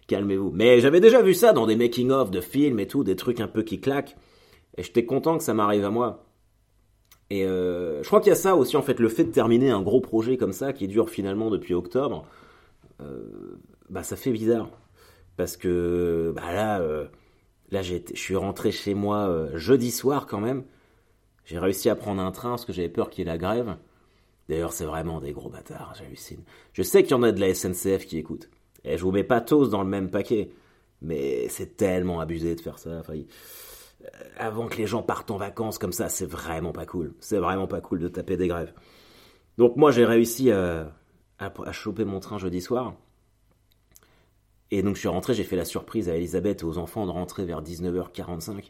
calmez-vous. 0.09 0.51
Mais 0.53 0.81
j'avais 0.81 0.99
déjà 0.99 1.21
vu 1.21 1.33
ça 1.33 1.53
dans 1.53 1.65
des 1.65 1.77
making-of 1.77 2.31
de 2.31 2.41
films 2.41 2.79
et 2.79 2.87
tout, 2.87 3.05
des 3.05 3.15
trucs 3.15 3.39
un 3.39 3.47
peu 3.47 3.63
qui 3.63 3.79
claquent. 3.79 4.17
Et 4.77 4.83
j'étais 4.83 5.05
content 5.05 5.37
que 5.37 5.43
ça 5.43 5.53
m'arrive 5.53 5.85
à 5.85 5.89
moi. 5.89 6.25
Et 7.29 7.45
euh, 7.45 8.01
je 8.01 8.07
crois 8.07 8.19
qu'il 8.19 8.29
y 8.29 8.33
a 8.33 8.35
ça 8.35 8.55
aussi, 8.55 8.75
en 8.75 8.81
fait, 8.81 8.99
le 8.99 9.07
fait 9.07 9.23
de 9.23 9.31
terminer 9.31 9.69
un 9.69 9.81
gros 9.81 10.01
projet 10.01 10.35
comme 10.35 10.51
ça, 10.51 10.73
qui 10.73 10.87
dure 10.87 11.09
finalement 11.09 11.49
depuis 11.49 11.75
octobre, 11.75 12.25
euh, 13.01 13.57
bah 13.89 14.03
ça 14.03 14.15
fait 14.15 14.31
bizarre. 14.31 14.69
Parce 15.37 15.55
que 15.55 16.33
bah 16.35 16.51
là, 16.53 16.81
euh, 16.81 17.05
là 17.71 17.81
je 17.81 17.95
suis 18.15 18.35
rentré 18.35 18.71
chez 18.71 18.93
moi 18.93 19.47
jeudi 19.53 19.91
soir 19.91 20.25
quand 20.25 20.41
même. 20.41 20.63
J'ai 21.49 21.57
réussi 21.57 21.89
à 21.89 21.95
prendre 21.95 22.21
un 22.21 22.31
train 22.31 22.51
parce 22.51 22.63
que 22.63 22.71
j'avais 22.73 22.89
peur 22.89 23.09
qu'il 23.09 23.25
y 23.25 23.27
ait 23.27 23.31
la 23.31 23.39
grève. 23.39 23.75
D'ailleurs, 24.49 24.71
c'est 24.71 24.85
vraiment 24.85 25.19
des 25.19 25.31
gros 25.31 25.49
bâtards, 25.49 25.95
j'hallucine. 25.97 26.43
Je 26.73 26.83
sais 26.83 27.01
qu'il 27.01 27.11
y 27.11 27.15
en 27.15 27.23
a 27.23 27.31
de 27.31 27.39
la 27.39 27.55
SNCF 27.55 28.05
qui 28.05 28.19
écoutent. 28.19 28.51
Et 28.83 28.99
je 28.99 29.03
vous 29.03 29.11
mets 29.11 29.23
pas 29.23 29.41
tous 29.41 29.71
dans 29.71 29.81
le 29.81 29.89
même 29.89 30.11
paquet. 30.11 30.51
Mais 31.01 31.49
c'est 31.49 31.75
tellement 31.75 32.19
abusé 32.19 32.53
de 32.53 32.61
faire 32.61 32.77
ça. 32.77 33.01
Euh, 33.09 33.23
avant 34.37 34.67
que 34.67 34.77
les 34.77 34.85
gens 34.85 35.01
partent 35.01 35.31
en 35.31 35.37
vacances 35.37 35.79
comme 35.79 35.91
ça, 35.91 36.07
c'est 36.07 36.27
vraiment 36.27 36.71
pas 36.71 36.85
cool. 36.85 37.15
C'est 37.19 37.39
vraiment 37.39 37.65
pas 37.65 37.81
cool 37.81 37.97
de 37.97 38.09
taper 38.09 38.37
des 38.37 38.47
grèves. 38.47 38.73
Donc 39.57 39.75
moi, 39.75 39.89
j'ai 39.89 40.05
réussi 40.05 40.51
à, 40.51 40.93
à, 41.39 41.71
choper 41.71 42.05
mon 42.05 42.19
train 42.19 42.37
jeudi 42.37 42.61
soir. 42.61 42.93
Et 44.69 44.83
donc 44.83 44.93
je 44.93 44.99
suis 44.99 45.09
rentré, 45.09 45.33
j'ai 45.33 45.43
fait 45.43 45.55
la 45.55 45.65
surprise 45.65 46.09
à 46.09 46.15
Elisabeth 46.15 46.61
et 46.61 46.65
aux 46.65 46.77
enfants 46.77 47.07
de 47.07 47.11
rentrer 47.11 47.43
vers 47.43 47.63
19h45. 47.63 48.69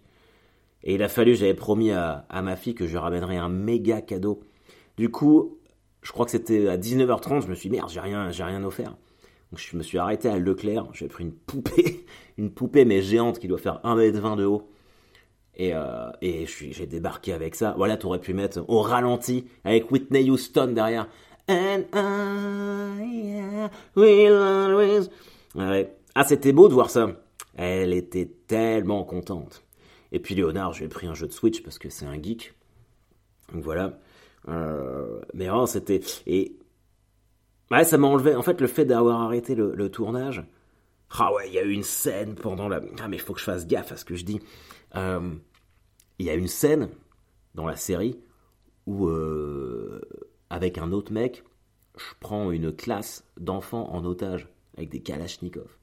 Et 0.83 0.95
il 0.95 1.03
a 1.03 1.09
fallu, 1.09 1.35
j'avais 1.35 1.53
promis 1.53 1.91
à, 1.91 2.25
ma 2.41 2.55
fille 2.55 2.75
que 2.75 2.87
je 2.87 2.97
ramènerais 2.97 3.37
un 3.37 3.49
méga 3.49 4.01
cadeau. 4.01 4.41
Du 4.97 5.09
coup, 5.09 5.57
je 6.01 6.11
crois 6.11 6.25
que 6.25 6.31
c'était 6.31 6.67
à 6.67 6.77
19h30, 6.77 7.43
je 7.43 7.47
me 7.47 7.55
suis 7.55 7.69
dit, 7.69 7.75
merde, 7.75 7.89
j'ai 7.89 7.99
rien, 7.99 8.31
j'ai 8.31 8.43
rien 8.43 8.63
offert. 8.63 8.95
Donc 9.51 9.59
je 9.59 9.75
me 9.75 9.83
suis 9.83 9.97
arrêté 9.97 10.29
à 10.29 10.37
Leclerc, 10.37 10.87
j'ai 10.93 11.07
pris 11.07 11.23
une 11.23 11.33
poupée, 11.33 12.05
une 12.37 12.51
poupée 12.51 12.85
mais 12.85 13.01
géante 13.01 13.39
qui 13.39 13.47
doit 13.47 13.57
faire 13.57 13.81
1m20 13.83 14.37
de 14.37 14.45
haut. 14.45 14.69
Et, 15.55 15.73
euh, 15.73 16.09
et 16.21 16.45
j'ai 16.45 16.85
débarqué 16.85 17.33
avec 17.33 17.55
ça. 17.55 17.73
Voilà, 17.75 17.97
t'aurais 17.97 18.19
pu 18.19 18.33
mettre 18.33 18.63
au 18.69 18.81
ralenti 18.81 19.45
avec 19.65 19.91
Whitney 19.91 20.29
Houston 20.29 20.67
derrière. 20.67 21.09
And 21.49 21.83
I 21.93 23.67
will 23.95 24.33
always... 24.33 25.09
Ah, 26.15 26.23
c'était 26.23 26.53
beau 26.53 26.69
de 26.69 26.73
voir 26.73 26.89
ça. 26.89 27.09
Elle 27.57 27.93
était 27.93 28.29
tellement 28.47 29.03
contente. 29.03 29.63
Et 30.11 30.19
puis 30.19 30.35
Léonard, 30.35 30.73
j'ai 30.73 30.87
pris 30.87 31.07
un 31.07 31.13
jeu 31.13 31.27
de 31.27 31.31
Switch 31.31 31.61
parce 31.61 31.77
que 31.77 31.89
c'est 31.89 32.05
un 32.05 32.21
geek. 32.21 32.53
Donc 33.53 33.63
voilà. 33.63 33.99
Euh, 34.47 35.21
mais 35.33 35.47
vraiment, 35.47 35.65
c'était. 35.65 36.01
Et 36.25 36.55
Ouais, 37.71 37.83
ça 37.83 37.97
m'a 37.97 38.07
enlevé. 38.07 38.35
En 38.35 38.41
fait, 38.41 38.59
le 38.61 38.67
fait 38.67 38.85
d'avoir 38.85 39.21
arrêté 39.21 39.53
le, 39.53 39.89
tournage. 39.89 40.43
Ah 41.11 41.33
ouais, 41.33 41.47
il 41.47 41.53
y 41.53 41.59
a 41.59 41.63
eu 41.63 41.71
une 41.71 41.83
scène 41.83 42.35
pendant 42.35 42.67
la. 42.67 42.81
Ah, 42.99 43.07
mais 43.07 43.17
il 43.17 43.21
faut 43.21 43.33
que 43.33 43.39
je 43.39 43.45
fasse 43.45 43.67
gaffe 43.67 43.91
à 43.91 43.97
ce 43.97 44.05
que 44.05 44.15
je 44.15 44.25
dis. 44.25 44.39
Euh, 44.95 45.31
il 46.17 46.25
y 46.25 46.29
a 46.29 46.33
une 46.33 46.47
scène 46.47 46.89
dans 47.53 47.67
la 47.67 47.75
série 47.75 48.19
où, 48.87 49.07
euh, 49.07 50.01
avec 50.49 50.77
un 50.77 50.91
autre 50.91 51.11
mec, 51.11 51.43
je 51.97 52.05
prends 52.19 52.51
une 52.51 52.75
classe 52.75 53.23
d'enfants 53.37 53.91
en 53.91 54.03
otage 54.05 54.47
avec 54.75 54.89
des 54.89 55.01
kalachnikovs. 55.01 55.77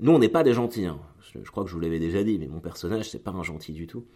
Nous, 0.00 0.12
on 0.12 0.18
n'est 0.18 0.30
pas 0.30 0.42
des 0.42 0.54
gentils. 0.54 0.86
Hein. 0.86 0.98
Je, 1.32 1.50
crois 1.50 1.64
que 1.64 1.70
je 1.70 1.74
vous 1.74 1.80
l'avais 1.80 1.98
déjà 1.98 2.22
dit, 2.22 2.38
mais 2.38 2.46
mon 2.46 2.60
personnage, 2.60 3.10
c'est 3.10 3.22
pas 3.22 3.30
un 3.30 3.42
gentil 3.42 3.72
du 3.72 3.86
tout. 3.86 4.06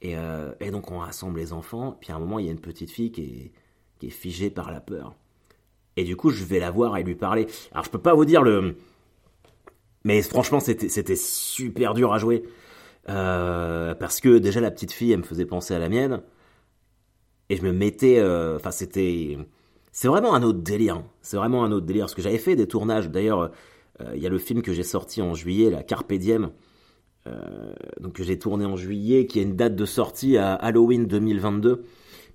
Et, 0.00 0.14
et, 0.60 0.70
donc 0.70 0.92
on 0.92 0.98
rassemble 0.98 1.40
les 1.40 1.52
enfants, 1.52 1.96
puis 2.00 2.12
à 2.12 2.14
un 2.14 2.20
moment 2.20 2.38
il 2.38 2.46
y 2.46 2.48
a 2.48 2.52
une 2.52 2.60
petite 2.60 2.88
fille 2.88 3.10
qui 3.10 3.22
est, 3.22 3.52
qui 3.98 4.10
figée 4.10 4.48
par 4.48 4.70
la 4.70 4.80
peur. 4.80 5.16
Et 5.96 6.04
du 6.04 6.14
coup 6.14 6.30
je 6.30 6.44
vais 6.44 6.60
la 6.60 6.70
voir 6.70 6.96
et 6.96 7.02
lui 7.02 7.16
parler. 7.16 7.48
Alors 7.72 7.84
je 7.84 7.90
peux 7.90 7.98
pas 7.98 8.14
vous 8.14 8.24
dire 8.24 8.42
le... 8.42 8.76
Mais 10.04 10.22
franchement 10.22 10.60
c'était 10.60 11.16
super 11.16 11.94
dur 11.94 12.12
à 12.12 12.18
jouer. 12.18 12.44
parce 13.06 14.20
que 14.20 14.38
déjà 14.38 14.60
la 14.60 14.70
petite 14.70 14.92
fille 14.92 15.10
elle 15.10 15.18
me 15.18 15.24
faisait 15.24 15.46
penser 15.46 15.74
à 15.74 15.80
la 15.80 15.88
mienne. 15.88 16.22
Et 17.48 17.56
je 17.56 17.62
me 17.62 17.72
mettais... 17.72 18.22
Enfin 18.22 18.70
c'était 18.70 19.36
c'est 20.00 20.06
vraiment 20.06 20.32
un 20.32 20.44
autre 20.44 20.60
délire. 20.60 20.98
Hein. 20.98 21.04
C'est 21.22 21.36
vraiment 21.36 21.64
un 21.64 21.72
autre 21.72 21.84
délire. 21.84 22.04
Parce 22.04 22.14
que 22.14 22.22
j'avais 22.22 22.38
fait 22.38 22.54
des 22.54 22.68
tournages. 22.68 23.10
D'ailleurs, 23.10 23.40
euh, 23.40 23.48
il 24.14 24.22
y 24.22 24.26
a 24.26 24.28
le 24.28 24.38
film 24.38 24.62
que 24.62 24.72
j'ai 24.72 24.82
sorti 24.82 25.22
en 25.22 25.34
juillet, 25.34 25.70
la 25.70 25.82
Carpe. 25.82 26.12
Euh, 27.28 27.72
donc 28.00 28.14
que 28.14 28.22
j'ai 28.22 28.38
tourné 28.38 28.64
en 28.64 28.76
juillet, 28.76 29.26
qui 29.26 29.40
a 29.40 29.42
une 29.42 29.56
date 29.56 29.74
de 29.74 29.84
sortie 29.84 30.36
à 30.36 30.54
Halloween 30.54 31.06
2022. 31.06 31.84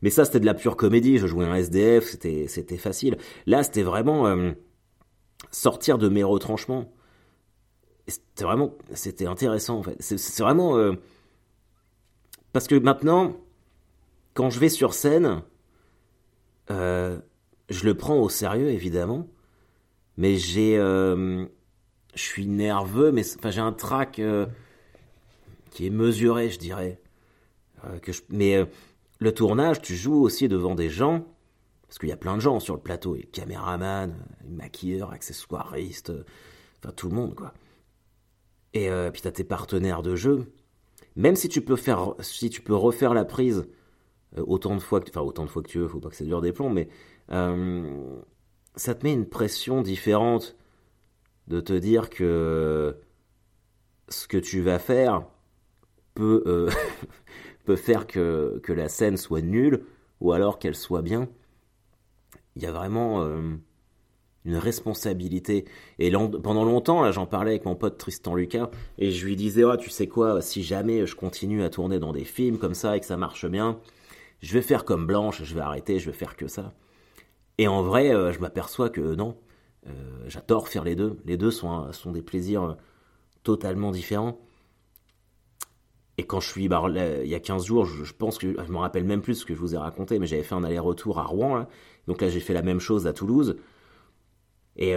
Mais 0.01 0.09
ça, 0.09 0.25
c'était 0.25 0.39
de 0.39 0.45
la 0.45 0.53
pure 0.53 0.75
comédie. 0.75 1.17
Je 1.17 1.27
jouais 1.27 1.45
un 1.45 1.55
SDF, 1.55 2.05
c'était, 2.05 2.47
c'était 2.47 2.77
facile. 2.77 3.17
Là, 3.45 3.63
c'était 3.63 3.83
vraiment 3.83 4.27
euh, 4.27 4.51
sortir 5.51 5.97
de 5.97 6.09
mes 6.09 6.23
retranchements. 6.23 6.91
C'était 8.07 8.43
vraiment, 8.43 8.73
c'était 8.93 9.27
intéressant 9.27 9.79
en 9.79 9.83
fait. 9.83 9.95
C'est, 9.99 10.17
c'est 10.17 10.43
vraiment 10.43 10.93
parce 12.51 12.67
que 12.67 12.75
maintenant, 12.75 13.37
quand 14.33 14.49
je 14.49 14.59
vais 14.59 14.67
sur 14.67 14.93
scène, 14.93 15.41
je 16.67 17.21
le 17.85 17.93
prends 17.93 18.19
au 18.19 18.27
sérieux, 18.27 18.69
évidemment. 18.69 19.29
Mais 20.17 20.37
j'ai. 20.37 20.77
Euh, 20.77 21.45
je 22.15 22.21
suis 22.21 22.45
nerveux, 22.45 23.11
mais 23.11 23.23
enfin, 23.37 23.49
j'ai 23.49 23.61
un 23.61 23.71
trac 23.71 24.19
euh, 24.19 24.45
qui 25.71 25.87
est 25.87 25.89
mesuré, 25.89 26.49
je 26.49 26.59
dirais. 26.59 27.01
Euh, 27.85 27.99
que 27.99 28.11
Mais 28.29 28.67
le 29.19 29.33
tournage, 29.33 29.81
tu 29.81 29.95
joues 29.95 30.21
aussi 30.21 30.47
devant 30.47 30.75
des 30.75 30.89
gens. 30.89 31.25
Parce 31.87 31.99
qu'il 31.99 32.09
y 32.09 32.13
a 32.13 32.17
plein 32.17 32.35
de 32.35 32.41
gens 32.41 32.59
sur 32.59 32.75
le 32.75 32.81
plateau. 32.81 33.15
Les 33.15 33.23
caméramans, 33.23 34.15
les 34.43 34.49
maquilleurs, 34.49 35.11
accessoiristes. 35.11 36.11
Enfin, 36.79 36.91
tout 36.95 37.09
le 37.09 37.15
monde, 37.15 37.35
quoi. 37.35 37.53
Et 38.73 38.89
puis 39.11 39.21
t'as 39.21 39.31
tes 39.31 39.43
partenaires 39.43 40.01
de 40.01 40.15
jeu. 40.15 40.51
Même 41.15 41.35
si 41.35 41.47
tu 41.47 41.61
peux 41.61 41.75
faire, 41.75 42.15
si 42.21 42.49
tu 42.49 42.61
peux 42.61 42.73
refaire 42.73 43.13
la 43.13 43.23
prise 43.23 43.67
autant 44.35 44.73
de 44.73 44.81
fois 44.81 44.99
que, 44.99 45.11
enfin 45.11 45.21
autant 45.21 45.45
de 45.45 45.49
fois 45.49 45.61
que 45.61 45.69
tu 45.69 45.77
veux, 45.77 45.87
faut 45.87 45.99
pas 45.99 46.09
que 46.09 46.15
ça 46.15 46.25
dure 46.25 46.41
des 46.41 46.51
plombs, 46.51 46.71
mais 46.71 46.89
ça 48.75 48.95
te 48.95 49.05
met 49.05 49.13
une 49.13 49.27
pression 49.27 49.81
différente 49.81 50.55
de 51.47 51.59
te 51.59 51.73
dire 51.73 52.09
que 52.09 52.95
ce 54.09 54.27
que 54.27 54.37
tu 54.37 54.61
vas 54.61 54.79
faire 54.79 55.25
peut, 56.13 56.43
euh, 56.45 56.69
peut 57.65 57.75
faire 57.75 58.07
que, 58.07 58.59
que, 58.63 58.73
la 58.73 58.89
scène 58.89 59.17
soit 59.17 59.41
nulle 59.41 59.85
ou 60.21 60.31
alors 60.31 60.59
qu'elle 60.59 60.75
soit 60.75 61.01
bien. 61.01 61.27
Il 62.55 62.63
y 62.63 62.65
a 62.65 62.71
vraiment 62.71 63.23
euh, 63.23 63.55
une 64.45 64.57
responsabilité. 64.57 65.65
Et 65.99 66.11
pendant 66.11 66.65
longtemps, 66.65 67.01
là, 67.01 67.11
j'en 67.11 67.25
parlais 67.25 67.51
avec 67.51 67.65
mon 67.65 67.75
pote 67.75 67.97
Tristan 67.97 68.35
Lucas 68.35 68.69
et 68.97 69.11
je 69.11 69.25
lui 69.25 69.35
disais, 69.35 69.63
oh, 69.63 69.77
tu 69.77 69.89
sais 69.89 70.07
quoi, 70.07 70.41
si 70.41 70.63
jamais 70.63 71.05
je 71.05 71.15
continue 71.15 71.63
à 71.63 71.69
tourner 71.69 71.99
dans 71.99 72.13
des 72.13 72.25
films 72.25 72.57
comme 72.57 72.75
ça 72.75 72.95
et 72.95 72.99
que 72.99 73.05
ça 73.05 73.17
marche 73.17 73.45
bien, 73.47 73.79
je 74.41 74.53
vais 74.53 74.61
faire 74.61 74.85
comme 74.85 75.07
Blanche, 75.07 75.43
je 75.43 75.55
vais 75.55 75.61
arrêter, 75.61 75.99
je 75.99 76.09
vais 76.09 76.17
faire 76.17 76.35
que 76.35 76.47
ça. 76.47 76.73
Et 77.57 77.67
en 77.67 77.81
vrai, 77.83 78.13
euh, 78.13 78.31
je 78.31 78.39
m'aperçois 78.39 78.89
que 78.89 79.15
non, 79.15 79.37
euh, 79.87 79.91
j'adore 80.27 80.67
faire 80.67 80.83
les 80.83 80.95
deux. 80.95 81.19
Les 81.25 81.37
deux 81.37 81.51
sont, 81.51 81.91
sont 81.93 82.11
des 82.11 82.21
plaisirs 82.21 82.63
euh, 82.63 82.73
totalement 83.43 83.91
différents. 83.91 84.39
Et 86.17 86.23
quand 86.25 86.39
je 86.39 86.47
suis, 86.47 86.67
bah, 86.67 86.83
il 86.89 87.27
y 87.27 87.35
a 87.35 87.39
15 87.39 87.65
jours, 87.65 87.85
je, 87.85 88.13
pense 88.13 88.37
que, 88.37 88.55
je 88.63 88.71
me 88.71 88.77
rappelle 88.77 89.03
même 89.03 89.21
plus 89.21 89.35
ce 89.35 89.45
que 89.45 89.55
je 89.55 89.59
vous 89.59 89.73
ai 89.73 89.77
raconté, 89.77 90.19
mais 90.19 90.27
j'avais 90.27 90.43
fait 90.43 90.55
un 90.55 90.63
aller-retour 90.63 91.19
à 91.19 91.23
Rouen, 91.23 91.67
donc 92.05 92.21
là 92.21 92.29
j'ai 92.29 92.39
fait 92.39 92.53
la 92.53 92.61
même 92.61 92.79
chose 92.79 93.07
à 93.07 93.13
Toulouse. 93.13 93.57
Et 94.75 94.95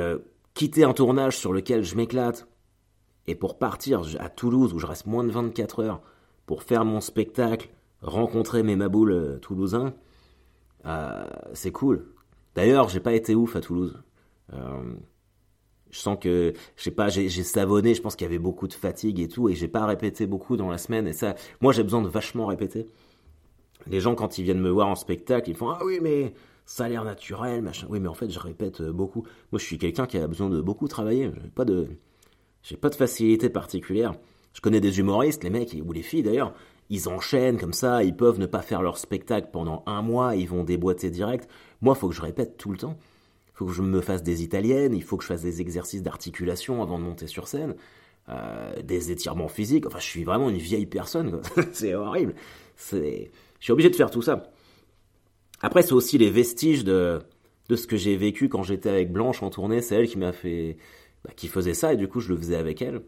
quitter 0.53 0.85
un 0.85 0.93
tournage 0.93 1.39
sur 1.39 1.55
lequel 1.55 1.85
je 1.85 1.97
m'éclate, 1.97 2.47
et 3.27 3.35
pour 3.35 3.59
partir 3.59 4.03
à 4.21 4.29
Toulouse 4.29 4.75
où 4.75 4.79
je 4.79 4.85
reste 4.85 5.07
moins 5.07 5.25
de 5.25 5.31
24 5.31 5.83
heures, 5.83 6.03
pour 6.45 6.63
faire 6.63 6.85
mon 6.85 7.01
spectacle, 7.01 7.71
rencontrer 8.03 8.63
mes 8.63 8.77
maboules 8.77 9.39
toulousains, 9.41 9.95
c'est 11.55 11.73
cool. 11.73 12.05
D'ailleurs, 12.57 12.89
j'ai 12.89 13.01
pas 13.01 13.13
été 13.13 13.35
ouf 13.35 13.55
à 13.55 13.61
Toulouse. 13.61 14.03
Euh, 14.55 14.95
je 15.91 15.99
sens 15.99 16.19
que, 16.21 16.53
je 16.77 16.83
sais 16.83 16.91
pas, 16.91 17.09
j'ai 17.09 17.29
savonné, 17.29 17.95
je 17.95 18.03
pense 18.03 18.17
qu'il 18.17 18.25
y 18.25 18.29
avait 18.29 18.39
beaucoup 18.39 18.67
de 18.67 18.75
fatigue 18.75 19.21
et 19.21 19.29
tout, 19.29 19.49
et 19.49 19.55
j'ai 19.55 19.69
pas 19.69 19.87
répété 19.87 20.27
beaucoup 20.27 20.57
dans 20.57 20.69
la 20.69 20.79
semaine, 20.79 21.07
et 21.07 21.13
ça, 21.13 21.35
moi 21.61 21.73
j'ai 21.73 21.83
besoin 21.83 22.03
de 22.03 22.09
vachement 22.09 22.47
répéter. 22.47 22.87
Les 23.87 24.01
gens, 24.01 24.15
quand 24.15 24.39
ils 24.39 24.43
viennent 24.43 24.61
me 24.61 24.71
voir 24.71 24.89
en 24.89 24.95
spectacle, 24.95 25.49
ils 25.51 25.57
font 25.57 25.69
Ah 25.71 25.81
oui, 25.85 26.01
mais 26.03 26.35
ça 26.65 26.87
a 26.87 26.89
l'air 26.89 27.05
naturel, 27.05 27.63
machin. 27.63 27.87
Oui, 27.89 28.01
mais 28.01 28.09
en 28.09 28.15
fait, 28.15 28.31
je 28.31 28.41
répète 28.41 28.83
beaucoup. 28.83 29.23
Moi, 29.53 29.61
je 29.61 29.65
suis 29.65 29.79
quelqu'un 29.79 30.07
qui 30.07 30.19
a 30.19 30.27
besoin 30.27 30.51
de 30.51 30.61
beaucoup 30.61 30.89
travailler. 30.89 31.31
J'ai 31.41 31.51
pas 31.51 31.65
de, 31.65 31.87
j'ai 32.63 32.77
pas 32.77 32.89
de 32.89 32.97
facilité 32.97 33.49
particulière. 33.49 34.15
Je 34.55 34.61
connais 34.61 34.81
des 34.81 34.99
humoristes, 34.99 35.45
les 35.45 35.51
mecs, 35.51 35.77
ou 35.87 35.93
les 35.93 36.03
filles 36.03 36.25
d'ailleurs, 36.25 36.53
ils 36.91 37.09
enchaînent 37.09 37.59
comme 37.59 37.73
ça, 37.73 38.05
ils 38.05 38.17
peuvent 38.17 38.39
ne 38.39 38.47
pas 38.47 38.63
faire 38.63 38.83
leur 38.83 38.99
spectacle 38.99 39.49
pendant 39.53 39.83
un 39.87 40.03
mois, 40.03 40.37
ils 40.37 40.49
vont 40.49 40.65
déboîter 40.65 41.11
direct. 41.11 41.49
Moi, 41.81 41.95
il 41.97 41.99
faut 41.99 42.09
que 42.09 42.15
je 42.15 42.23
répète 42.23 42.57
tout 42.57 42.71
le 42.71 42.79
temps. 42.79 42.97
Il 43.49 43.57
faut 43.57 43.67
que 43.67 43.73
je 43.73 43.83
me 43.83 44.01
fasse 44.01 44.23
des 44.23 44.43
italiennes, 44.43 44.95
il 44.95 45.03
faut 45.03 45.17
que 45.17 45.23
je 45.23 45.29
fasse 45.29 45.43
des 45.43 45.61
exercices 45.61 46.03
d'articulation 46.03 46.83
avant 46.83 46.99
de 46.99 47.05
monter 47.05 47.27
sur 47.27 47.49
scène, 47.49 47.75
euh, 48.29 48.83
des 48.83 49.11
étirements 49.11 49.49
physiques. 49.49 49.87
Enfin, 49.87 49.99
je 49.99 50.05
suis 50.05 50.25
vraiment 50.25 50.51
une 50.51 50.59
vieille 50.59 50.87
personne. 50.87 51.41
c'est 51.73 51.95
horrible. 51.95 52.35
Je 52.93 53.29
suis 53.61 53.73
obligé 53.73 53.91
de 53.91 53.97
faire 53.97 54.11
tout 54.11 54.23
ça. 54.23 54.45
Après, 55.63 55.83
c'est 55.83 55.95
aussi 55.95 56.19
les 56.19 56.31
vestiges 56.31 56.85
de, 56.85 57.21
de 57.69 57.77
ce 57.77 57.87
que 57.87 57.97
j'ai 57.97 58.17
vécu 58.17 58.49
quand 58.49 58.63
j'étais 58.63 58.91
avec 58.91 59.11
Blanche 59.11 59.43
en 59.43 59.51
tournée. 59.51 59.81
C'est 59.81 59.97
elle 59.97 60.07
qui 60.07 60.19
m'a 60.19 60.33
fait, 60.33 60.77
bah, 61.25 61.31
qui 61.35 61.49
faisait 61.49 61.75
ça 61.75 61.95
et 61.95 61.97
du 61.97 62.09
coup, 62.09 62.21
je 62.21 62.29
le 62.29 62.37
faisais 62.37 62.57
avec 62.57 62.83
elle. 62.83 63.01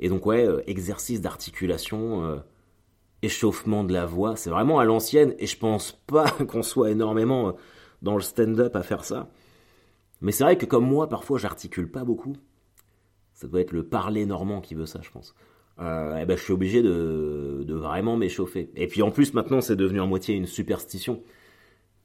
Et 0.00 0.08
donc, 0.08 0.26
ouais, 0.26 0.46
euh, 0.46 0.62
exercice 0.66 1.20
d'articulation. 1.20 2.24
Euh, 2.24 2.36
échauffement 3.22 3.84
de 3.84 3.92
la 3.92 4.06
voix. 4.06 4.36
C'est 4.36 4.50
vraiment 4.50 4.78
à 4.78 4.84
l'ancienne 4.84 5.34
et 5.38 5.46
je 5.46 5.58
pense 5.58 5.92
pas 6.06 6.30
qu'on 6.48 6.62
soit 6.62 6.90
énormément 6.90 7.48
euh, 7.48 7.52
dans 8.02 8.14
le 8.14 8.20
stand-up 8.20 8.76
à 8.76 8.82
faire 8.82 9.04
ça. 9.04 9.28
Mais 10.20 10.32
c'est 10.32 10.44
vrai 10.44 10.56
que 10.56 10.66
comme 10.66 10.86
moi, 10.86 11.08
parfois, 11.08 11.38
j'articule 11.38 11.90
pas 11.90 12.04
beaucoup. 12.04 12.36
Ça 13.34 13.48
doit 13.48 13.60
être 13.60 13.72
le 13.72 13.84
parler 13.84 14.24
normand 14.24 14.60
qui 14.60 14.74
veut 14.74 14.86
ça, 14.86 15.00
je 15.02 15.10
pense. 15.10 15.34
Euh, 15.78 16.16
et 16.16 16.24
ben, 16.24 16.36
je 16.38 16.42
suis 16.42 16.54
obligé 16.54 16.82
de, 16.82 17.66
vraiment 17.68 18.16
m'échauffer. 18.16 18.70
Et 18.76 18.86
puis 18.86 19.02
en 19.02 19.10
plus, 19.10 19.34
maintenant, 19.34 19.60
c'est 19.60 19.76
devenu 19.76 20.00
en 20.00 20.06
moitié 20.06 20.34
une 20.34 20.46
superstition. 20.46 21.22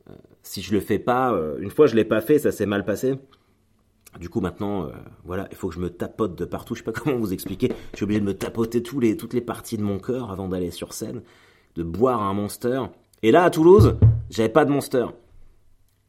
Euh, 0.09 0.13
si 0.43 0.61
je 0.61 0.73
le 0.73 0.81
fais 0.81 0.99
pas, 0.99 1.39
une 1.59 1.69
fois 1.69 1.87
je 1.87 1.95
l'ai 1.95 2.03
pas 2.03 2.19
fait, 2.19 2.39
ça 2.39 2.51
s'est 2.51 2.65
mal 2.65 2.83
passé. 2.83 3.15
Du 4.19 4.29
coup, 4.29 4.41
maintenant, 4.41 4.87
euh, 4.87 4.91
voilà, 5.23 5.47
il 5.51 5.57
faut 5.57 5.69
que 5.69 5.75
je 5.75 5.79
me 5.79 5.89
tapote 5.89 6.37
de 6.37 6.45
partout. 6.45 6.75
Je 6.75 6.79
sais 6.79 6.83
pas 6.83 6.91
comment 6.99 7.17
vous 7.17 7.33
expliquer. 7.33 7.71
Je 7.91 7.97
suis 7.97 8.03
obligé 8.03 8.19
de 8.19 8.25
me 8.25 8.37
tapoter 8.37 8.83
tous 8.83 8.99
les, 8.99 9.15
toutes 9.17 9.33
les 9.33 9.41
parties 9.41 9.77
de 9.77 9.83
mon 9.83 9.99
cœur 9.99 10.31
avant 10.31 10.47
d'aller 10.47 10.71
sur 10.71 10.93
scène, 10.93 11.21
de 11.75 11.83
boire 11.83 12.21
un 12.21 12.33
monster. 12.33 12.83
Et 13.23 13.31
là, 13.31 13.43
à 13.43 13.49
Toulouse, 13.49 13.97
j'avais 14.29 14.49
pas 14.49 14.65
de 14.65 14.71
monster. 14.71 15.05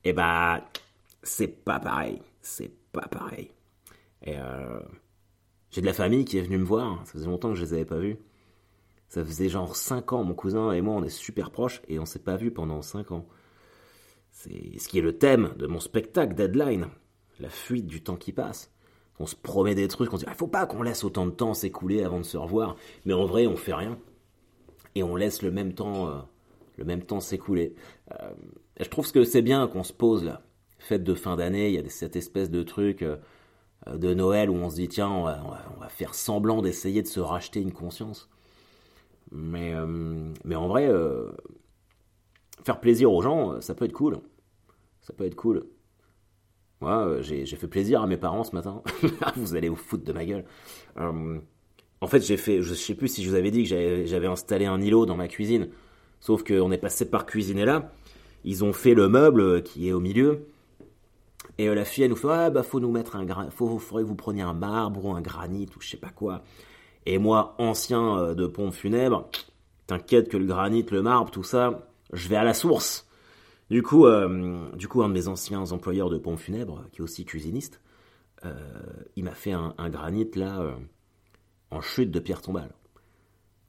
Et 0.05 0.11
eh 0.11 0.13
bah, 0.13 0.65
c'est 1.23 1.47
pas 1.47 1.79
pareil. 1.79 2.21
C'est 2.41 2.73
pas 2.91 3.07
pareil. 3.07 3.51
Et 4.25 4.37
euh, 4.37 4.81
j'ai 5.71 5.81
de 5.81 5.87
la 5.87 5.93
famille 5.93 6.25
qui 6.25 6.39
est 6.39 6.43
venue 6.43 6.59
me 6.59 6.65
voir. 6.65 7.01
Ça 7.05 7.13
faisait 7.13 7.27
longtemps 7.27 7.51
que 7.51 7.55
je 7.55 7.65
les 7.65 7.75
avais 7.75 7.85
pas 7.85 7.99
vus. 7.99 8.17
Ça 9.09 9.25
faisait 9.25 9.49
genre 9.49 9.77
5 9.77 10.13
ans. 10.13 10.25
Mon 10.25 10.35
cousin 10.35 10.73
et 10.73 10.81
moi, 10.81 10.95
on 10.95 11.05
est 11.05 11.09
super 11.09 11.51
proches 11.51 11.83
et 11.87 12.01
on 12.01 12.07
s'est 12.07 12.19
pas 12.19 12.37
vus 12.37 12.51
pendant 12.51 12.83
5 12.83 13.13
ans. 13.13 13.27
C'est 14.33 14.79
ce 14.79 14.89
qui 14.89 14.99
est 14.99 15.03
le 15.03 15.17
thème 15.19 15.55
de 15.57 15.67
mon 15.67 15.79
spectacle 15.79 16.35
Deadline 16.35 16.89
la 17.43 17.51
fuite 17.51 17.87
du 17.87 18.03
temps 18.03 18.17
qui 18.17 18.33
passe. 18.33 18.73
On 19.19 19.27
se 19.27 19.37
promet 19.37 19.75
des 19.75 19.89
trucs, 19.89 20.13
on 20.13 20.17
se 20.17 20.25
dit, 20.25 20.31
il 20.31 20.37
faut 20.37 20.47
pas 20.47 20.65
qu'on 20.65 20.83
laisse 20.83 21.05
autant 21.05 21.27
de 21.27 21.33
temps 21.33 21.53
s'écouler 21.53 22.03
avant 22.03 22.19
de 22.19 22.25
se 22.25 22.39
revoir. 22.39 22.77
Mais 23.05 23.13
en 23.13 23.27
vrai, 23.27 23.47
on 23.47 23.57
fait 23.57 23.75
rien. 23.75 23.99
Et 24.95 25.03
on 25.03 25.17
laisse 25.17 25.43
le 25.43 25.51
même 25.51 25.75
temps, 25.75 26.09
euh, 26.09 26.21
le 26.77 26.85
même 26.85 27.03
temps 27.03 27.21
s'écouler. 27.21 27.75
Euh, 28.13 28.33
je 28.81 28.89
trouve 28.89 29.11
que 29.13 29.25
c'est 29.25 29.43
bien 29.43 29.67
qu'on 29.69 29.83
se 29.83 29.93
pose 29.93 30.25
là. 30.25 30.43
Fête 30.79 31.05
de 31.05 31.15
fin 31.15 31.37
d'année, 31.37 31.69
il 31.69 31.75
y 31.75 31.79
a 31.79 31.89
cette 31.89 32.17
espèce 32.17 32.51
de 32.51 32.63
truc 32.63 33.03
euh, 33.03 33.17
de 33.93 34.15
Noël 34.15 34.51
où 34.51 34.55
on 34.55 34.71
se 34.71 34.77
dit, 34.77 34.89
tiens, 34.89 35.11
on 35.11 35.25
va, 35.25 35.89
faire 35.89 36.15
semblant 36.15 36.63
d'essayer 36.63 37.03
de 37.03 37.09
se 37.09 37.21
racheter 37.21 37.61
une 37.61 37.73
conscience. 37.73 38.31
Mais, 39.31 39.75
mais 40.45 40.55
en 40.55 40.69
vrai, 40.69 40.91
faire 42.65 42.81
plaisir 42.81 43.11
aux 43.11 43.23
gens, 43.23 43.61
ça 43.61 43.75
peut 43.75 43.87
être 43.87 43.93
cool. 43.93 44.21
Ça 45.01 45.13
peut 45.15 45.25
être 45.25 45.35
cool. 45.35 45.65
Moi, 46.83 47.07
euh, 47.07 47.23
j'ai 47.23 47.47
fait 47.47 47.69
plaisir 47.69 48.03
à 48.03 48.09
mes 48.09 48.17
parents 48.17 48.43
ce 48.43 48.55
matin. 48.57 48.83
vous 49.37 49.55
allez 49.55 49.69
vous 49.69 49.77
foutre 49.77 50.05
de 50.05 50.13
ma 50.13 50.25
gueule. 50.25 50.45
Euh, 50.99 51.39
en 52.01 52.07
fait, 52.09 52.21
j'ai 52.21 52.37
fait, 52.37 52.61
je 52.61 52.75
sais 52.75 52.95
plus 52.95 53.07
si 53.07 53.23
je 53.23 53.31
vous 53.31 53.37
avais 53.37 53.53
dit 53.53 53.63
que 53.63 54.05
j'avais 54.05 54.27
installé 54.27 54.67
un 54.67 54.81
îlot 54.81 55.07
dans 55.07 55.17
ma 55.17 55.29
cuisine. 55.29 55.69
Sauf 56.19 56.43
qu'on 56.43 56.73
est 56.73 56.79
passé 56.79 57.09
par 57.09 57.25
cuisiner 57.25 57.65
là. 57.65 57.93
Ils 58.45 58.65
ont 58.65 58.73
fait 58.73 58.95
le 58.95 59.09
meuble 59.09 59.63
qui 59.63 59.89
est 59.89 59.93
au 59.93 60.01
milieu. 60.01 60.49
Et 61.59 61.69
euh, 61.69 61.75
la 61.77 61.85
fille, 61.85 62.03
elle 62.03 62.11
nous 62.11 62.17
fait 62.17 62.29
Ah, 62.29 62.51
bah, 62.51 62.65
faut 62.65 62.81
nous 62.81 62.91
mettre 62.91 63.15
un. 63.15 63.51
Faut, 63.51 63.79
faudrait 63.79 64.03
que 64.03 64.09
vous 64.09 64.17
preniez 64.17 64.43
un 64.43 64.53
marbre 64.53 65.05
ou 65.05 65.13
un 65.13 65.21
granit 65.21 65.69
ou 65.77 65.81
je 65.81 65.89
sais 65.89 65.97
pas 65.97 66.11
quoi. 66.11 66.43
Et 67.07 67.19
moi, 67.19 67.55
ancien 67.59 68.35
de 68.35 68.47
pompe 68.47 68.75
funèbre, 68.75 69.29
T'inquiète 69.87 70.29
que 70.29 70.37
le 70.37 70.47
granit, 70.47 70.87
le 70.91 71.03
marbre, 71.03 71.31
tout 71.31 71.43
ça, 71.43 71.87
je 72.13 72.29
vais 72.29 72.37
à 72.37 72.45
la 72.45 72.55
source. 72.55 73.07
Du 73.71 73.83
coup, 73.83 74.07
euh, 74.07 74.71
du 74.77 74.89
coup, 74.89 75.03
un 75.03 75.09
de 75.09 75.15
mes 75.15 75.29
anciens 75.29 75.73
employeurs 75.73 76.11
de 76.11 76.19
pompes 76.19 76.39
funèbres, 76.39 76.85
qui 76.93 77.01
est 77.01 77.03
aussi 77.03 77.25
cuisiniste, 77.25 77.81
euh, 78.45 78.53
il 79.17 79.25
m'a 79.25 79.35
fait 79.35 79.53
un, 79.53 79.73
granit 79.89 80.31
là 80.35 80.61
euh, 80.61 80.73
en 81.71 81.81
chute 81.81 82.11
de 82.11 82.21
pierre 82.21 82.43
tombale. 82.43 82.75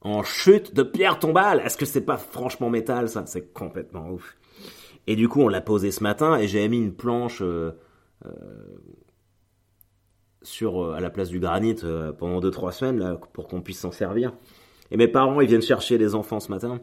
En 0.02 0.24
chute 0.24 0.74
de 0.74 0.84
pierre 0.84 1.20
tombale 1.20 1.62
Est-ce 1.62 1.78
que 1.78 1.86
c'est 1.86 2.02
pas 2.02 2.18
franchement 2.18 2.70
métal 2.70 3.08
ça? 3.08 3.24
C'est 3.26 3.54
complètement 3.54 4.10
ouf. 4.10 4.38
Et 5.08 5.16
du 5.16 5.30
coup, 5.30 5.42
on 5.42 5.48
l'a 5.48 5.62
posé 5.62 5.92
ce 5.92 6.04
matin 6.04 6.38
et 6.38 6.48
j'ai 6.48 6.68
mis 6.68 6.80
une 6.80 6.94
planche 6.94 7.42
sur 10.42 10.94
à 10.94 11.00
la 11.00 11.10
place 11.10 11.30
du 11.30 11.40
granit 11.40 11.76
pendant 12.18 12.42
2-3 12.42 12.72
semaines 12.74 13.00
là, 13.00 13.16
pour 13.32 13.48
qu'on 13.48 13.62
puisse 13.62 13.80
s'en 13.80 13.92
servir. 13.92 14.34
Et 14.92 14.98
mes 14.98 15.08
parents, 15.08 15.40
ils 15.40 15.48
viennent 15.48 15.62
chercher 15.62 15.98
les 15.98 16.16
enfants 16.16 16.40
ce 16.40 16.52
matin. 16.52 16.82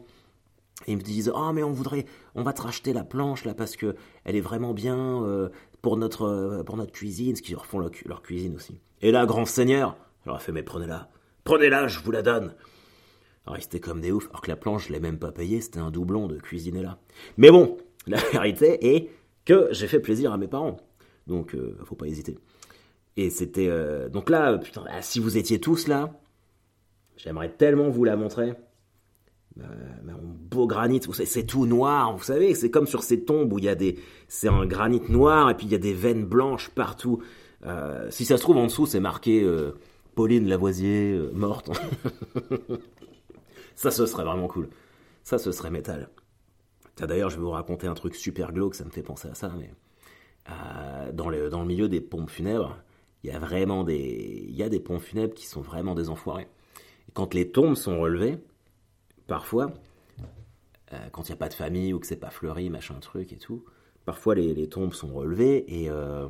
Ils 0.87 0.97
me 0.97 1.01
disent 1.01 1.31
oh 1.33 1.51
mais 1.53 1.63
on 1.63 1.71
voudrait 1.71 2.05
on 2.35 2.43
va 2.43 2.53
te 2.53 2.61
racheter 2.61 2.93
la 2.93 3.03
planche 3.03 3.45
là 3.45 3.53
parce 3.53 3.75
que 3.75 3.95
elle 4.23 4.35
est 4.35 4.41
vraiment 4.41 4.73
bien 4.73 5.23
euh, 5.23 5.49
pour 5.81 5.97
notre 5.97 6.23
euh, 6.23 6.63
pour 6.63 6.77
notre 6.77 6.91
cuisine 6.91 7.35
ce 7.35 7.41
qu'ils 7.41 7.55
refont 7.55 7.79
leur, 7.79 7.91
leur, 8.05 8.21
cuisine 8.21 8.55
aussi. 8.55 8.79
Et 9.01 9.11
là 9.11 9.25
grand 9.25 9.45
seigneur 9.45 9.97
je 10.23 10.29
leur 10.29 10.37
ai 10.37 10.41
fait 10.41 10.51
mais 10.51 10.63
prenez-la 10.63 11.09
prenez-la 11.43 11.87
je 11.87 11.99
vous 11.99 12.11
la 12.11 12.21
donne. 12.21 12.53
Alors 13.45 13.57
ils 13.59 13.79
comme 13.79 14.01
des 14.01 14.11
oufs 14.11 14.27
alors 14.29 14.41
que 14.41 14.49
la 14.49 14.55
planche 14.55 14.87
je 14.87 14.93
l'ai 14.93 14.99
même 14.99 15.19
pas 15.19 15.31
payée 15.31 15.61
c'était 15.61 15.79
un 15.79 15.91
doublon 15.91 16.27
de 16.27 16.37
cuisiner 16.37 16.81
là. 16.81 16.97
Mais 17.37 17.51
bon 17.51 17.77
la 18.07 18.17
vérité 18.31 18.95
est 18.95 19.09
que 19.45 19.69
j'ai 19.71 19.87
fait 19.87 19.99
plaisir 19.99 20.31
à 20.31 20.37
mes 20.37 20.47
parents. 20.47 20.77
Donc 21.27 21.55
euh, 21.55 21.77
faut 21.85 21.95
pas 21.95 22.07
hésiter. 22.07 22.37
Et 23.17 23.29
c'était 23.29 23.69
donc 24.09 24.29
là 24.29 24.57
putain 24.57 24.85
ah, 24.89 25.01
si 25.01 25.19
vous 25.19 25.37
étiez 25.37 25.59
tous 25.59 25.87
là 25.87 26.13
j'aimerais 27.17 27.49
tellement 27.49 27.89
vous 27.89 28.03
la 28.03 28.15
montrer 28.15 28.53
euh, 29.59 30.13
beau 30.49 30.65
granit, 30.65 31.01
c'est 31.25 31.45
tout 31.45 31.65
noir, 31.65 32.15
vous 32.15 32.23
savez, 32.23 32.55
c'est 32.55 32.71
comme 32.71 32.87
sur 32.87 33.03
ces 33.03 33.23
tombes 33.23 33.51
où 33.51 33.59
il 33.59 33.65
y 33.65 33.69
a 33.69 33.75
des, 33.75 33.99
c'est 34.27 34.47
un 34.47 34.65
granit 34.65 35.01
noir 35.09 35.49
et 35.49 35.55
puis 35.55 35.65
il 35.65 35.71
y 35.71 35.75
a 35.75 35.79
des 35.79 35.93
veines 35.93 36.25
blanches 36.25 36.69
partout. 36.69 37.21
Euh, 37.65 38.07
si 38.09 38.25
ça 38.25 38.37
se 38.37 38.41
trouve 38.41 38.57
en 38.57 38.65
dessous, 38.65 38.85
c'est 38.85 38.99
marqué 38.99 39.43
euh, 39.43 39.73
Pauline 40.15 40.47
Lavoisier 40.47 41.19
morte. 41.33 41.69
ça, 43.75 43.91
ce 43.91 44.05
serait 44.05 44.23
vraiment 44.23 44.47
cool. 44.47 44.69
Ça, 45.23 45.37
ce 45.37 45.51
serait 45.51 45.71
métal. 45.71 46.09
D'ailleurs, 46.97 47.29
je 47.29 47.35
vais 47.35 47.41
vous 47.41 47.51
raconter 47.51 47.87
un 47.87 47.93
truc 47.93 48.15
super 48.15 48.51
glauque, 48.51 48.75
ça 48.75 48.85
me 48.85 48.89
fait 48.91 49.03
penser 49.03 49.27
à 49.27 49.33
ça, 49.33 49.51
mais 49.57 49.71
dans, 51.13 51.29
le, 51.29 51.49
dans 51.49 51.61
le 51.61 51.67
milieu 51.67 51.87
des 51.87 52.01
pompes 52.01 52.29
funèbres, 52.29 52.77
il 53.23 53.31
y 53.31 53.33
a 53.33 53.39
vraiment 53.39 53.83
des, 53.83 54.45
il 54.47 54.55
y 54.55 54.63
a 54.63 54.69
des 54.69 54.79
pompes 54.79 55.01
funèbres 55.01 55.33
qui 55.33 55.45
sont 55.45 55.61
vraiment 55.61 55.95
des 55.95 56.09
enfoirés. 56.09 56.47
Et 57.07 57.11
quand 57.13 57.33
les 57.33 57.51
tombes 57.51 57.75
sont 57.75 57.99
relevées, 57.99 58.37
parfois, 59.31 59.71
euh, 60.91 60.97
quand 61.13 61.29
il 61.29 61.31
n'y 61.31 61.35
a 61.35 61.37
pas 61.37 61.47
de 61.47 61.53
famille 61.53 61.93
ou 61.93 61.99
que 62.01 62.05
c'est 62.05 62.17
pas 62.17 62.31
fleuri, 62.31 62.69
machin 62.69 62.95
truc 62.99 63.31
et 63.31 63.37
tout, 63.37 63.63
parfois 64.03 64.35
les, 64.35 64.67
tombes 64.67 64.91
sont 64.91 65.13
relevées 65.13 65.65
euh, 65.87 66.27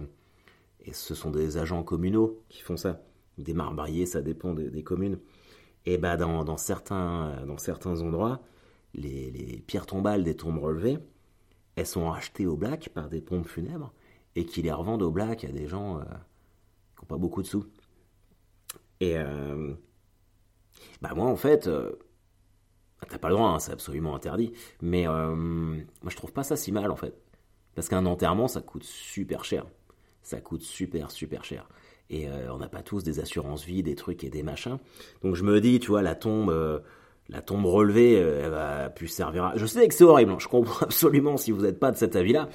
et, 0.81 0.93
ce 0.93 1.15
sont 1.15 1.31
des 1.31 1.57
agents 1.57 1.81
communaux 1.81 2.43
qui 2.47 2.61
font 2.61 2.77
ça. 2.77 3.01
Des 3.39 3.55
marbriers, 3.55 4.05
ça 4.05 4.21
dépend 4.21 4.53
des, 4.53 4.83
communes. 4.83 5.17
Et 5.87 5.97
bah 5.97 6.15
dans, 6.15 6.57
certains, 6.57 7.43
dans 7.47 7.57
certains 7.57 8.01
endroits, 8.01 8.43
les, 8.93 9.63
pierres 9.65 9.87
tombales 9.87 10.23
des 10.23 10.35
tombes 10.35 10.59
relevées, 10.59 10.99
elles 11.77 11.87
sont 11.87 12.11
achetées 12.11 12.45
au 12.45 12.55
black 12.55 12.89
par 12.89 13.09
des 13.09 13.21
pompes 13.21 13.47
funèbres 13.47 13.91
et 14.35 14.45
qui 14.45 14.61
les 14.61 14.71
revendent 14.71 15.01
au 15.01 15.09
black 15.09 15.43
à 15.43 15.51
des 15.51 15.67
gens 15.67 15.97
euh, 15.97 16.03
qui 16.03 17.01
n'ont 17.01 17.07
pas 17.07 17.17
beaucoup 17.17 17.41
de 17.41 17.47
sous. 17.47 17.65
Et 18.99 19.15
bah 21.01 21.15
moi 21.15 21.25
en 21.25 21.35
fait, 21.35 21.67
t'as 23.09 23.17
pas 23.17 23.29
le 23.29 23.35
droit, 23.35 23.49
hein, 23.49 23.59
c'est 23.59 23.71
absolument 23.71 24.15
interdit. 24.15 24.51
Mais 24.81 25.07
euh, 25.07 25.35
moi, 25.35 26.09
je 26.09 26.15
trouve 26.15 26.31
pas 26.31 26.43
ça 26.43 26.55
si 26.55 26.71
mal, 26.71 26.91
en 26.91 26.95
fait. 26.95 27.13
Parce 27.75 27.89
qu'un 27.89 28.05
enterrement, 28.05 28.47
ça 28.47 28.61
coûte 28.61 28.83
super 28.83 29.45
cher. 29.45 29.65
Ça 30.21 30.39
coûte 30.39 30.61
super, 30.61 31.11
super 31.11 31.43
cher. 31.43 31.67
Et 32.09 32.27
euh, 32.27 32.53
on 32.53 32.57
n'a 32.57 32.67
pas 32.67 32.83
tous 32.83 33.03
des 33.03 33.19
assurances 33.19 33.63
vie, 33.63 33.83
des 33.83 33.95
trucs 33.95 34.23
et 34.23 34.29
des 34.29 34.43
machins. 34.43 34.77
Donc 35.23 35.35
je 35.35 35.43
me 35.43 35.61
dis, 35.61 35.79
tu 35.79 35.87
vois, 35.87 36.01
la 36.01 36.13
tombe, 36.13 36.49
euh, 36.49 36.79
la 37.29 37.41
tombe 37.41 37.65
relevée, 37.65 38.13
elle 38.15 38.49
va 38.49 38.89
plus 38.89 39.07
servir 39.07 39.45
à... 39.45 39.57
Je 39.57 39.65
sais 39.65 39.87
que 39.87 39.93
c'est 39.93 40.03
horrible, 40.03 40.33
hein. 40.33 40.37
je 40.39 40.49
comprends 40.49 40.81
absolument 40.85 41.37
si 41.37 41.51
vous 41.51 41.61
n'êtes 41.61 41.79
pas 41.79 41.91
de 41.91 41.97
cet 41.97 42.15
avis-là. 42.15 42.49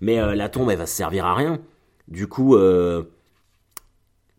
Mais 0.00 0.36
la 0.36 0.48
tombe, 0.48 0.70
elle 0.70 0.78
va 0.78 0.86
servir 0.86 1.26
à 1.26 1.34
rien. 1.34 1.60
Du 2.06 2.28
coup, 2.28 2.56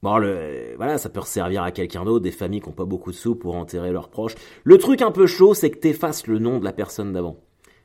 Bon, 0.02 0.18
le, 0.18 0.74
voilà, 0.78 0.98
ça 0.98 1.10
peut 1.10 1.22
servir 1.22 1.62
à 1.62 1.72
quelqu'un 1.72 2.04
d'autre, 2.04 2.24
des 2.24 2.32
familles 2.32 2.62
qui 2.62 2.70
n'ont 2.70 2.76
pas 2.76 2.86
beaucoup 2.86 3.12
de 3.12 3.16
sous 3.16 3.36
pour 3.36 3.56
enterrer 3.56 3.92
leurs 3.92 4.10
proches. 4.10 4.34
Le 4.64 4.78
truc 4.80 5.02
un 5.02 5.12
peu 5.12 5.28
chaud, 5.28 5.54
c'est 5.54 5.70
que 5.70 5.78
t'effaces 5.78 6.26
le 6.26 6.40
nom 6.40 6.58
de 6.58 6.64
la 6.64 6.74
personne 6.74 7.14
d'avant. 7.14 7.38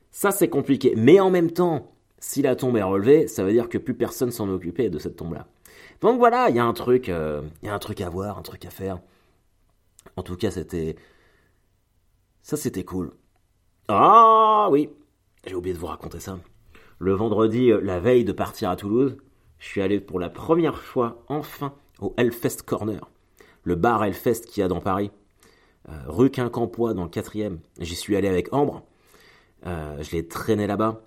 Ça, 0.09 0.31
c'est 0.31 0.49
compliqué. 0.49 0.93
Mais 0.97 1.19
en 1.19 1.29
même 1.29 1.51
temps, 1.51 1.91
si 2.17 2.41
la 2.41 2.55
tombe 2.55 2.77
est 2.77 2.83
relevée, 2.83 3.27
ça 3.27 3.43
veut 3.43 3.51
dire 3.51 3.69
que 3.69 3.77
plus 3.77 3.93
personne 3.93 4.31
s'en 4.31 4.49
occupait 4.49 4.89
de 4.89 4.97
cette 4.97 5.15
tombe-là. 5.15 5.45
Donc 6.01 6.17
voilà, 6.17 6.49
il 6.49 6.55
y 6.55 6.59
a 6.59 6.65
un 6.65 6.73
truc, 6.73 7.09
euh, 7.09 7.43
il 7.61 7.67
y 7.67 7.69
a 7.69 7.75
un 7.75 7.79
truc 7.79 8.01
à 8.01 8.09
voir, 8.09 8.39
un 8.39 8.41
truc 8.41 8.65
à 8.65 8.71
faire. 8.71 8.99
En 10.15 10.23
tout 10.23 10.35
cas, 10.35 10.49
c'était, 10.49 10.95
ça, 12.41 12.57
c'était 12.57 12.83
cool. 12.83 13.11
Ah 13.87 14.69
oui, 14.71 14.89
j'ai 15.45 15.55
oublié 15.55 15.75
de 15.75 15.79
vous 15.79 15.85
raconter 15.85 16.19
ça. 16.19 16.39
Le 16.97 17.13
vendredi, 17.13 17.71
euh, 17.71 17.79
la 17.81 17.99
veille 17.99 18.25
de 18.25 18.31
partir 18.31 18.71
à 18.71 18.75
Toulouse, 18.75 19.17
je 19.59 19.67
suis 19.67 19.81
allé 19.81 19.99
pour 19.99 20.19
la 20.19 20.29
première 20.29 20.79
fois, 20.81 21.23
enfin, 21.27 21.73
au 21.99 22.13
Hellfest 22.17 22.63
Corner, 22.65 23.09
le 23.63 23.75
bar 23.75 24.03
Hellfest 24.03 24.41
qu'il 24.47 24.61
y 24.61 24.63
a 24.63 24.67
dans 24.67 24.79
Paris, 24.79 25.11
euh, 25.89 25.93
rue 26.07 26.29
Quincampoix 26.29 26.93
dans 26.93 27.03
le 27.03 27.09
4 27.09 27.33
J'y 27.79 27.95
suis 27.95 28.15
allé 28.15 28.27
avec 28.27 28.53
Ambre, 28.53 28.83
euh, 29.65 30.01
je 30.01 30.11
l'ai 30.11 30.27
traîné 30.27 30.67
là-bas. 30.67 31.01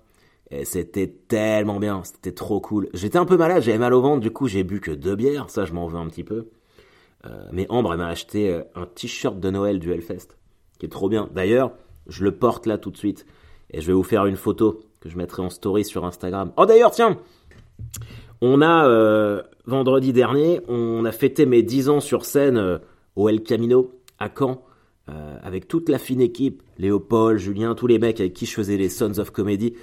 Et 0.53 0.65
c'était 0.65 1.07
tellement 1.07 1.79
bien, 1.79 2.03
c'était 2.03 2.33
trop 2.33 2.59
cool. 2.59 2.89
J'étais 2.93 3.17
un 3.17 3.23
peu 3.23 3.37
malade, 3.37 3.63
j'avais 3.63 3.77
mal 3.77 3.93
au 3.93 4.01
ventre, 4.01 4.19
du 4.19 4.31
coup 4.31 4.47
j'ai 4.47 4.65
bu 4.65 4.81
que 4.81 4.91
deux 4.91 5.15
bières, 5.15 5.49
ça 5.49 5.63
je 5.63 5.71
m'en 5.71 5.87
veux 5.87 5.97
un 5.97 6.07
petit 6.07 6.25
peu. 6.25 6.49
Euh, 7.25 7.45
mais 7.53 7.65
Ambre 7.69 7.95
m'a 7.95 8.07
acheté 8.07 8.61
un 8.75 8.85
t-shirt 8.85 9.39
de 9.39 9.49
Noël 9.49 9.79
du 9.79 9.93
Hellfest, 9.93 10.35
qui 10.77 10.87
est 10.87 10.89
trop 10.89 11.07
bien. 11.07 11.29
D'ailleurs, 11.33 11.71
je 12.07 12.25
le 12.25 12.35
porte 12.35 12.65
là 12.65 12.77
tout 12.77 12.91
de 12.91 12.97
suite. 12.97 13.25
Et 13.69 13.79
je 13.79 13.87
vais 13.87 13.93
vous 13.93 14.03
faire 14.03 14.25
une 14.25 14.35
photo 14.35 14.81
que 14.99 15.07
je 15.07 15.17
mettrai 15.17 15.41
en 15.41 15.49
story 15.49 15.85
sur 15.85 16.03
Instagram. 16.03 16.51
Oh 16.57 16.65
d'ailleurs, 16.65 16.91
tiens 16.91 17.17
On 18.41 18.61
a 18.61 19.41
vendredi 19.71 20.11
dernier, 20.11 20.59
on 20.67 21.05
a 21.05 21.11
fêté 21.11 21.45
mes 21.45 21.63
10 21.63 21.89
ans 21.89 21.99
sur 22.01 22.25
scène 22.25 22.57
euh, 22.57 22.77
au 23.15 23.29
El 23.29 23.41
Camino 23.41 23.99
à 24.19 24.29
Caen, 24.37 24.63
euh, 25.09 25.37
avec 25.41 25.67
toute 25.67 25.87
la 25.89 25.97
fine 25.97 26.21
équipe, 26.21 26.61
Léopold, 26.77 27.39
Julien, 27.39 27.73
tous 27.73 27.87
les 27.87 27.97
mecs 27.97 28.19
avec 28.19 28.33
qui 28.33 28.45
je 28.45 28.53
faisais 28.53 28.77
les 28.77 28.89
Sons 28.89 29.17
of 29.17 29.31
Comedy. 29.31 29.73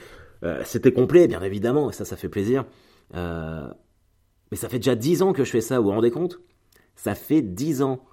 Euh, 0.44 0.62
c'était 0.64 0.92
complet, 0.92 1.26
bien 1.26 1.42
évidemment, 1.42 1.90
et 1.90 1.92
ça, 1.92 2.04
ça 2.04 2.16
fait 2.16 2.28
plaisir. 2.28 2.64
mais 3.14 4.56
ça 4.56 4.68
fait 4.68 4.78
déjà 4.78 4.94
10 4.94 5.22
ans 5.22 5.32
que 5.32 5.42
je 5.42 5.50
fais 5.50 5.62
ça, 5.62 5.78
vous 5.78 5.86
vous 5.86 5.90
rendez 5.90 6.10
compte? 6.10 6.38
Ça 6.94 7.14
fait 7.14 7.42
10 7.42 7.82
ans. 7.82 8.04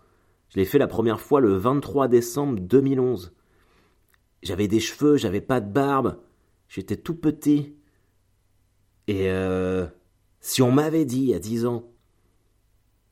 Je 0.50 0.58
l'ai 0.58 0.66
fait 0.66 0.80
la 0.80 0.88
première 0.88 1.20
fois 1.20 1.42
le 1.42 1.56
23 1.56 2.08
décembre 2.08 2.60
2011. 2.62 3.34
J'avais 4.44 4.68
des 4.68 4.80
cheveux, 4.80 5.18
j'avais 5.18 5.42
pas 5.42 5.60
de 5.60 5.70
barbe, 5.70 6.18
j'étais 6.70 6.96
tout 6.96 7.16
petit. 7.16 7.76
Et 9.08 9.30
si 10.46 10.62
on 10.62 10.72
m'avait 10.72 11.06
dit 11.06 11.22
il 11.22 11.30
y 11.30 11.34
a 11.34 11.40
dix 11.40 11.66
ans 11.66 11.92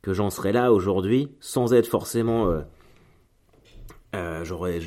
que 0.04 0.14
j'en 0.14 0.30
serais 0.30 0.52
là 0.52 0.72
aujourd'hui, 0.72 1.36
sans 1.40 1.74
être 1.74 1.88
forcément... 1.88 2.52
Euh, 2.52 2.62
euh, 4.14 4.46
j'aurais, 4.46 4.80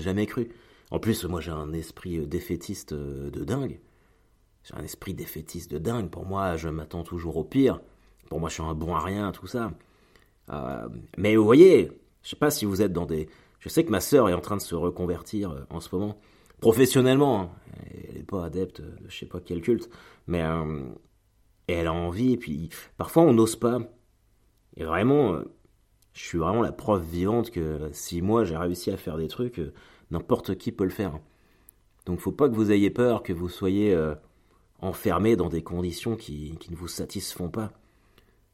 jamais 0.00 0.26
cru. 0.26 0.50
En 0.92 1.00
plus, 1.00 1.24
moi 1.24 1.40
j'ai 1.40 1.50
un 1.50 1.72
esprit 1.72 2.18
euh, 2.18 2.26
défaitiste 2.26 2.94
de 2.94 3.44
dingue. 3.44 3.80
J'ai 4.62 4.74
un 4.76 4.84
esprit 4.84 5.14
défaitiste 5.14 5.68
de 5.72 5.78
dingue. 5.78 6.10
Pour 6.10 6.24
moi, 6.24 6.56
je 6.56 6.68
m'attends 6.68 7.02
toujours 7.02 7.38
au 7.38 7.44
pire. 7.44 7.80
Pour 8.28 8.38
moi, 8.38 8.50
je 8.50 8.54
suis 8.54 8.62
un 8.62 8.74
bon 8.74 8.94
à 8.94 9.00
rien, 9.00 9.32
tout 9.32 9.48
ça. 9.48 9.72
mais 11.18 11.34
vous 11.34 11.44
voyez, 11.44 11.90
je 12.22 12.28
sais 12.28 12.36
pas 12.36 12.52
si 12.52 12.66
vous 12.66 12.82
êtes 12.82 12.92
dans 12.92 13.06
des... 13.06 13.28
Je 13.58 13.68
sais 13.68 13.84
que 13.84 13.90
ma 13.90 14.00
sœur 14.00 14.28
est 14.28 14.34
en 14.34 14.40
train 14.40 14.56
de 14.56 14.62
se 14.62 14.76
reconvertir 14.76 15.66
en 15.70 15.80
ce 15.80 15.92
moment. 15.92 16.20
Professionnellement, 16.60 17.40
hein. 17.40 17.50
elle 18.08 18.18
n'est 18.18 18.22
pas 18.22 18.44
adepte 18.44 18.80
de 18.80 18.94
je 19.08 19.18
sais 19.18 19.26
pas 19.26 19.40
quel 19.40 19.60
culte. 19.60 19.90
Mais 20.28 20.44
elle 21.72 21.86
a 21.86 21.92
envie, 21.92 22.32
et 22.32 22.36
puis 22.36 22.70
parfois 22.96 23.22
on 23.24 23.32
n'ose 23.32 23.56
pas. 23.56 23.80
Et 24.76 24.84
vraiment, 24.84 25.34
euh, 25.34 25.44
je 26.12 26.24
suis 26.24 26.38
vraiment 26.38 26.62
la 26.62 26.72
preuve 26.72 27.04
vivante 27.04 27.50
que 27.50 27.90
si 27.92 28.22
moi 28.22 28.44
j'ai 28.44 28.56
réussi 28.56 28.90
à 28.90 28.96
faire 28.96 29.16
des 29.16 29.28
trucs, 29.28 29.58
euh, 29.58 29.72
n'importe 30.10 30.56
qui 30.56 30.72
peut 30.72 30.84
le 30.84 30.90
faire. 30.90 31.18
Donc 32.06 32.20
faut 32.20 32.32
pas 32.32 32.48
que 32.48 32.54
vous 32.54 32.72
ayez 32.72 32.90
peur, 32.90 33.22
que 33.22 33.32
vous 33.32 33.48
soyez 33.48 33.94
euh, 33.94 34.14
enfermé 34.80 35.36
dans 35.36 35.48
des 35.48 35.62
conditions 35.62 36.16
qui, 36.16 36.56
qui, 36.58 36.70
ne 36.70 36.76
vous 36.76 36.88
satisfont 36.88 37.48
pas. 37.50 37.72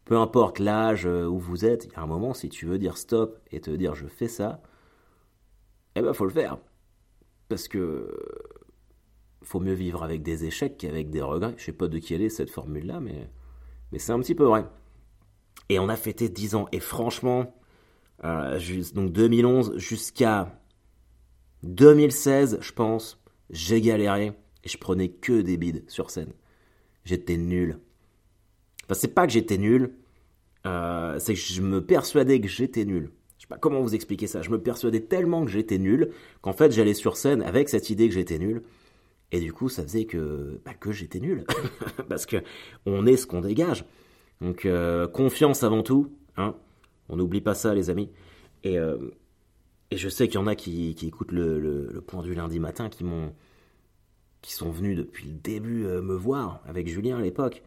Peu 0.04 0.16
importe 0.16 0.58
l'âge 0.58 1.06
où 1.06 1.38
vous 1.38 1.64
êtes, 1.64 1.86
il 1.86 1.92
y 1.92 1.96
a 1.96 2.00
un 2.02 2.06
moment, 2.06 2.32
si 2.34 2.48
tu 2.48 2.66
veux 2.66 2.78
dire 2.78 2.96
stop 2.96 3.40
et 3.50 3.60
te 3.60 3.70
dire 3.70 3.94
je 3.94 4.06
fais 4.06 4.28
ça, 4.28 4.62
eh 5.96 6.02
ben 6.02 6.12
faut 6.12 6.24
le 6.24 6.30
faire. 6.30 6.58
Parce 7.48 7.68
que 7.68 8.08
faut 9.48 9.60
mieux 9.60 9.74
vivre 9.74 10.02
avec 10.02 10.22
des 10.22 10.44
échecs 10.44 10.76
qu'avec 10.78 11.10
des 11.10 11.22
regrets. 11.22 11.54
Je 11.56 11.64
sais 11.64 11.72
pas 11.72 11.88
de 11.88 11.98
qui 11.98 12.14
elle 12.14 12.22
est 12.22 12.28
cette 12.28 12.50
formule-là, 12.50 13.00
mais, 13.00 13.30
mais 13.92 13.98
c'est 13.98 14.12
un 14.12 14.20
petit 14.20 14.34
peu 14.34 14.44
vrai. 14.44 14.66
Et 15.68 15.78
on 15.78 15.88
a 15.88 15.96
fêté 15.96 16.28
10 16.28 16.54
ans. 16.54 16.66
Et 16.72 16.80
franchement, 16.80 17.54
euh, 18.24 18.58
donc 18.94 19.12
2011 19.12 19.78
jusqu'à 19.78 20.60
2016, 21.62 22.58
je 22.60 22.72
pense, 22.72 23.22
j'ai 23.50 23.80
galéré 23.80 24.32
et 24.64 24.68
je 24.68 24.78
prenais 24.78 25.08
que 25.08 25.40
des 25.40 25.56
bides 25.56 25.88
sur 25.88 26.10
scène. 26.10 26.32
J'étais 27.04 27.36
nul. 27.36 27.78
Enfin, 28.84 28.94
c'est 28.94 29.14
pas 29.14 29.26
que 29.26 29.32
j'étais 29.32 29.58
nul, 29.58 29.92
euh, 30.66 31.18
c'est 31.18 31.34
que 31.34 31.40
je 31.40 31.62
me 31.62 31.84
persuadais 31.84 32.40
que 32.40 32.48
j'étais 32.48 32.84
nul. 32.84 33.10
Je 33.38 33.42
sais 33.42 33.48
pas 33.48 33.58
comment 33.58 33.80
vous 33.80 33.94
expliquer 33.94 34.26
ça. 34.26 34.42
Je 34.42 34.50
me 34.50 34.60
persuadais 34.60 35.00
tellement 35.00 35.44
que 35.44 35.50
j'étais 35.50 35.78
nul 35.78 36.10
qu'en 36.40 36.52
fait 36.52 36.72
j'allais 36.72 36.94
sur 36.94 37.16
scène 37.16 37.42
avec 37.42 37.68
cette 37.68 37.90
idée 37.90 38.08
que 38.08 38.14
j'étais 38.14 38.38
nul. 38.38 38.62
Et 39.32 39.40
du 39.40 39.52
coup, 39.52 39.68
ça 39.68 39.82
faisait 39.82 40.04
que, 40.04 40.60
bah, 40.64 40.74
que 40.74 40.92
j'étais 40.92 41.20
nul. 41.20 41.44
Parce 42.08 42.26
que 42.26 42.36
on 42.84 43.06
est 43.06 43.16
ce 43.16 43.26
qu'on 43.26 43.40
dégage. 43.40 43.84
Donc, 44.40 44.66
euh, 44.66 45.08
confiance 45.08 45.62
avant 45.62 45.82
tout. 45.82 46.12
Hein. 46.36 46.54
On 47.08 47.16
n'oublie 47.16 47.40
pas 47.40 47.54
ça, 47.54 47.74
les 47.74 47.90
amis. 47.90 48.10
Et, 48.62 48.78
euh, 48.78 48.96
et 49.90 49.96
je 49.96 50.08
sais 50.08 50.28
qu'il 50.28 50.36
y 50.36 50.42
en 50.42 50.46
a 50.46 50.54
qui, 50.54 50.94
qui 50.94 51.08
écoutent 51.08 51.32
le, 51.32 51.58
le, 51.58 52.00
point 52.00 52.22
du 52.22 52.34
lundi 52.34 52.60
matin, 52.60 52.88
qui 52.88 53.04
m'ont, 53.04 53.32
qui 54.42 54.52
sont 54.52 54.70
venus 54.70 54.96
depuis 54.96 55.28
le 55.28 55.34
début 55.34 55.86
euh, 55.86 56.02
me 56.02 56.14
voir 56.14 56.60
avec 56.66 56.88
Julien 56.88 57.18
à 57.18 57.22
l'époque 57.22 57.62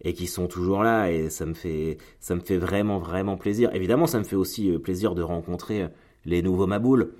et 0.00 0.12
qui 0.12 0.26
sont 0.26 0.48
toujours 0.48 0.82
là 0.82 1.10
et 1.10 1.30
ça 1.30 1.46
me 1.46 1.54
fait 1.54 1.98
ça 2.18 2.34
me 2.34 2.40
fait 2.40 2.56
vraiment 2.56 2.98
vraiment 2.98 3.36
plaisir. 3.36 3.74
Évidemment, 3.74 4.06
ça 4.06 4.18
me 4.18 4.24
fait 4.24 4.36
aussi 4.36 4.76
plaisir 4.78 5.14
de 5.14 5.22
rencontrer 5.22 5.88
les 6.24 6.42
nouveaux 6.42 6.66
Maboules, 6.66 7.14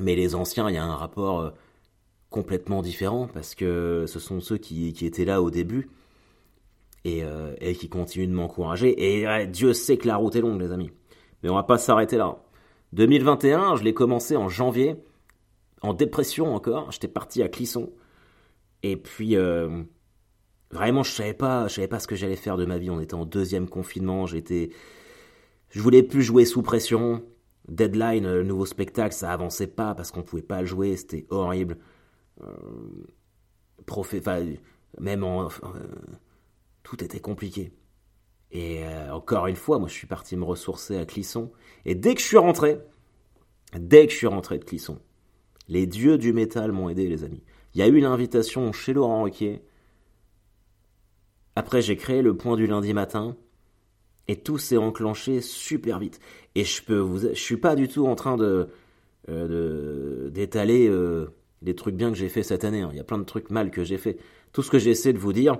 mais 0.00 0.16
les 0.16 0.34
anciens, 0.34 0.68
il 0.68 0.74
y 0.74 0.78
a 0.78 0.84
un 0.84 0.96
rapport 0.96 1.52
complètement 2.30 2.82
différent 2.82 3.28
parce 3.32 3.54
que 3.54 4.04
ce 4.06 4.18
sont 4.18 4.40
ceux 4.40 4.56
qui, 4.56 4.88
étaient 4.88 5.24
là 5.24 5.42
au 5.42 5.50
début 5.50 5.90
et, 7.04 7.22
et 7.60 7.74
qui 7.74 7.88
continuent 7.88 8.28
de 8.28 8.32
m'encourager. 8.34 9.20
Et 9.20 9.46
Dieu 9.46 9.72
sait 9.72 9.96
que 9.96 10.06
la 10.06 10.16
route 10.16 10.36
est 10.36 10.40
longue, 10.40 10.60
les 10.60 10.72
amis. 10.72 10.90
Mais 11.42 11.50
on 11.50 11.54
va 11.54 11.64
pas 11.64 11.78
s'arrêter 11.78 12.16
là. 12.16 12.38
2021, 12.92 13.76
je 13.76 13.84
l'ai 13.84 13.94
commencé 13.94 14.36
en 14.36 14.48
janvier, 14.48 14.96
en 15.82 15.92
dépression 15.92 16.54
encore. 16.54 16.92
J'étais 16.92 17.08
parti 17.08 17.42
à 17.42 17.48
Clisson. 17.48 17.90
Et 18.82 18.96
puis, 18.96 19.36
Vraiment, 20.72 21.02
je 21.02 21.10
savais 21.10 21.34
pas, 21.34 21.66
je 21.66 21.74
savais 21.74 21.88
pas 21.88 21.98
ce 21.98 22.06
que 22.06 22.14
j'allais 22.14 22.36
faire 22.36 22.56
de 22.56 22.64
ma 22.64 22.78
vie. 22.78 22.90
On 22.90 23.00
était 23.00 23.14
en 23.14 23.24
deuxième 23.24 23.68
confinement, 23.68 24.26
j'étais, 24.26 24.70
je 25.70 25.80
voulais 25.80 26.02
plus 26.02 26.22
jouer 26.22 26.44
sous 26.44 26.62
pression. 26.62 27.24
Deadline, 27.68 28.24
le 28.24 28.42
nouveau 28.44 28.66
spectacle, 28.66 29.14
ça 29.14 29.32
avançait 29.32 29.66
pas 29.66 29.94
parce 29.94 30.10
qu'on 30.10 30.22
pouvait 30.22 30.42
pas 30.42 30.60
le 30.60 30.66
jouer, 30.66 30.96
c'était 30.96 31.26
horrible. 31.30 31.78
Euh, 32.42 33.06
même 34.98 35.24
en, 35.24 35.44
euh, 35.44 35.48
tout 36.82 37.02
était 37.02 37.20
compliqué. 37.20 37.72
Et 38.50 38.84
euh, 38.84 39.14
encore 39.14 39.46
une 39.46 39.56
fois, 39.56 39.78
moi, 39.78 39.88
je 39.88 39.94
suis 39.94 40.06
parti 40.06 40.36
me 40.36 40.44
ressourcer 40.44 40.96
à 40.96 41.06
Clisson. 41.06 41.52
Et 41.84 41.94
dès 41.94 42.14
que 42.14 42.20
je 42.20 42.26
suis 42.26 42.36
rentré, 42.36 42.78
dès 43.78 44.06
que 44.06 44.12
je 44.12 44.18
suis 44.18 44.26
rentré 44.26 44.58
de 44.58 44.64
Clisson, 44.64 44.98
les 45.68 45.86
dieux 45.86 46.18
du 46.18 46.32
métal 46.32 46.72
m'ont 46.72 46.88
aidé, 46.88 47.08
les 47.08 47.24
amis. 47.24 47.42
Il 47.74 47.80
y 47.80 47.82
a 47.82 47.88
eu 47.88 48.00
l'invitation 48.00 48.72
chez 48.72 48.92
Laurent 48.92 49.20
Roquier 49.20 49.62
après, 51.56 51.82
j'ai 51.82 51.96
créé 51.96 52.22
le 52.22 52.36
point 52.36 52.56
du 52.56 52.66
lundi 52.66 52.94
matin 52.94 53.36
et 54.28 54.36
tout 54.36 54.58
s'est 54.58 54.76
enclenché 54.76 55.40
super 55.40 55.98
vite. 55.98 56.20
Et 56.54 56.64
je 56.64 56.82
peux 56.82 56.98
vous, 56.98 57.18
je 57.20 57.34
suis 57.34 57.56
pas 57.56 57.74
du 57.74 57.88
tout 57.88 58.06
en 58.06 58.14
train 58.14 58.36
de 58.36 58.68
d'étaler 60.30 60.90
les 61.62 61.74
trucs 61.74 61.94
bien 61.94 62.10
que 62.10 62.16
j'ai 62.16 62.28
fait 62.28 62.42
cette 62.42 62.64
année. 62.64 62.82
Hein. 62.82 62.90
Il 62.92 62.96
y 62.96 63.00
a 63.00 63.04
plein 63.04 63.18
de 63.18 63.24
trucs 63.24 63.50
mal 63.50 63.70
que 63.70 63.84
j'ai 63.84 63.98
fait. 63.98 64.18
Tout 64.52 64.62
ce 64.62 64.70
que 64.70 64.78
j'essaie 64.78 65.12
de 65.12 65.18
vous 65.18 65.32
dire, 65.32 65.58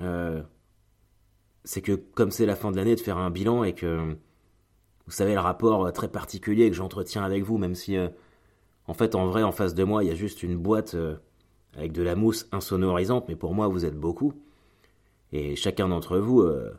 euh, 0.00 0.42
c'est 1.64 1.82
que 1.82 1.92
comme 1.92 2.30
c'est 2.30 2.46
la 2.46 2.56
fin 2.56 2.70
de 2.70 2.76
l'année, 2.76 2.94
de 2.94 3.00
faire 3.00 3.18
un 3.18 3.30
bilan 3.30 3.64
et 3.64 3.74
que 3.74 4.16
vous 5.06 5.12
savez 5.12 5.34
le 5.34 5.40
rapport 5.40 5.92
très 5.92 6.08
particulier 6.08 6.70
que 6.70 6.76
j'entretiens 6.76 7.24
avec 7.24 7.42
vous, 7.42 7.58
même 7.58 7.74
si 7.74 7.96
en 8.86 8.94
fait 8.94 9.14
en 9.14 9.26
vrai 9.26 9.42
en 9.42 9.52
face 9.52 9.74
de 9.74 9.82
moi 9.82 10.04
il 10.04 10.08
y 10.08 10.12
a 10.12 10.14
juste 10.14 10.42
une 10.42 10.56
boîte 10.56 10.96
avec 11.76 11.92
de 11.92 12.02
la 12.02 12.14
mousse 12.14 12.48
insonorisante, 12.52 13.26
mais 13.28 13.36
pour 13.36 13.54
moi 13.54 13.68
vous 13.68 13.84
êtes 13.84 13.98
beaucoup. 13.98 14.34
Et 15.32 15.56
chacun 15.56 15.88
d'entre 15.88 16.18
vous 16.18 16.40
euh, 16.42 16.72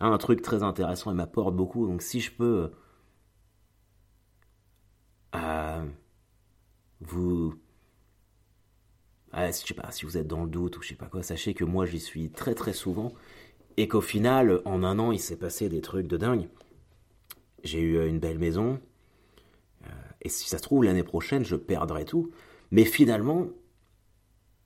a 0.00 0.06
un 0.06 0.18
truc 0.18 0.42
très 0.42 0.62
intéressant 0.62 1.12
et 1.12 1.14
m'apporte 1.14 1.54
beaucoup. 1.54 1.86
Donc 1.86 2.02
si 2.02 2.20
je 2.20 2.32
peux 2.32 2.70
euh, 7.02 7.06
vous... 7.06 7.54
je 9.34 9.52
sais 9.52 9.74
pas, 9.74 9.90
si 9.90 10.04
vous 10.04 10.16
êtes 10.16 10.26
dans 10.26 10.44
le 10.44 10.50
doute 10.50 10.78
ou 10.78 10.82
je 10.82 10.88
sais 10.88 10.94
pas 10.94 11.06
quoi, 11.06 11.22
sachez 11.22 11.54
que 11.54 11.64
moi 11.64 11.86
j'y 11.86 12.00
suis 12.00 12.30
très 12.30 12.54
très 12.54 12.72
souvent 12.72 13.12
et 13.76 13.88
qu'au 13.88 14.00
final, 14.00 14.60
en 14.64 14.82
un 14.82 14.98
an, 14.98 15.12
il 15.12 15.20
s'est 15.20 15.38
passé 15.38 15.68
des 15.68 15.80
trucs 15.80 16.06
de 16.06 16.16
dingue. 16.16 16.48
J'ai 17.62 17.80
eu 17.80 17.96
euh, 17.96 18.08
une 18.08 18.18
belle 18.18 18.38
maison, 18.38 18.80
et 20.22 20.28
si 20.28 20.48
ça 20.48 20.58
se 20.58 20.62
trouve, 20.62 20.84
l'année 20.84 21.02
prochaine, 21.02 21.44
je 21.44 21.56
perdrai 21.56 22.04
tout. 22.04 22.30
Mais 22.70 22.84
finalement, 22.84 23.48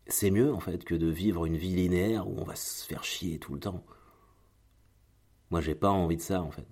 c'est 0.07 0.31
mieux 0.31 0.53
en 0.53 0.61
fait 0.61 0.85
que 0.85 0.95
de 0.95 1.07
vivre 1.07 1.47
une 1.47 1.57
vie 1.57 1.75
linéaire 1.75 2.29
où 2.29 2.35
on 2.39 2.45
va 2.45 2.57
se 2.57 2.85
faire 2.87 3.05
chier 3.05 3.39
tout 3.39 3.55
le 3.55 3.61
temps. 3.61 3.85
Moi, 5.51 5.61
j'ai 5.61 5.75
pas 5.75 5.91
envie 5.91 6.17
de 6.17 6.23
ça 6.23 6.43
en 6.43 6.51
fait. 6.51 6.67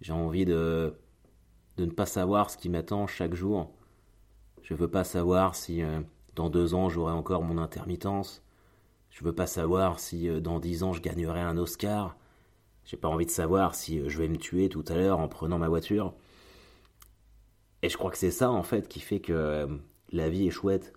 J'ai 0.00 0.12
envie 0.12 0.44
de 0.44 0.94
de 1.78 1.86
ne 1.86 1.90
pas 1.90 2.06
savoir 2.06 2.50
ce 2.50 2.58
qui 2.58 2.68
m'attend 2.68 3.06
chaque 3.06 3.34
jour. 3.34 3.72
Je 4.62 4.74
veux 4.74 4.88
pas 4.88 5.04
savoir 5.04 5.54
si 5.54 5.82
euh, 5.82 6.00
dans 6.34 6.48
deux 6.48 6.74
ans 6.74 6.88
j'aurai 6.88 7.12
encore 7.12 7.42
mon 7.42 7.58
intermittence. 7.58 8.42
Je 9.10 9.24
veux 9.24 9.34
pas 9.34 9.46
savoir 9.46 9.98
si 9.98 10.28
euh, 10.28 10.40
dans 10.40 10.60
dix 10.60 10.84
ans 10.84 10.92
je 10.92 11.02
gagnerai 11.02 11.40
un 11.40 11.58
Oscar. 11.58 12.16
J'ai 12.84 12.96
pas 12.96 13.08
envie 13.08 13.26
de 13.26 13.30
savoir 13.30 13.74
si 13.74 13.98
euh, 13.98 14.08
je 14.08 14.18
vais 14.18 14.28
me 14.28 14.36
tuer 14.36 14.68
tout 14.68 14.84
à 14.88 14.94
l'heure 14.94 15.18
en 15.18 15.28
prenant 15.28 15.58
ma 15.58 15.68
voiture. 15.68 16.14
Et 17.82 17.88
je 17.88 17.96
crois 17.96 18.12
que 18.12 18.18
c'est 18.18 18.30
ça 18.30 18.50
en 18.50 18.62
fait 18.62 18.88
qui 18.88 19.00
fait 19.00 19.20
que 19.20 19.68
la 20.12 20.30
vie 20.30 20.46
est 20.46 20.50
chouette 20.50 20.92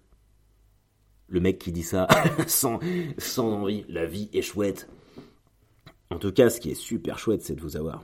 le 1.28 1.40
mec 1.40 1.58
qui 1.58 1.72
dit 1.72 1.82
ça 1.82 2.08
sans, 2.48 2.80
sans 3.18 3.52
envie, 3.52 3.84
la 3.90 4.06
vie 4.06 4.30
est 4.32 4.44
chouette. 4.44 4.88
En 6.12 6.20
tout 6.20 6.32
cas, 6.32 6.52
ce 6.52 6.60
qui 6.60 6.70
est 6.70 6.76
super 6.76 7.18
chouette, 7.18 7.42
c'est 7.42 7.56
de 7.56 7.62
vous 7.62 7.78
avoir. 7.78 8.04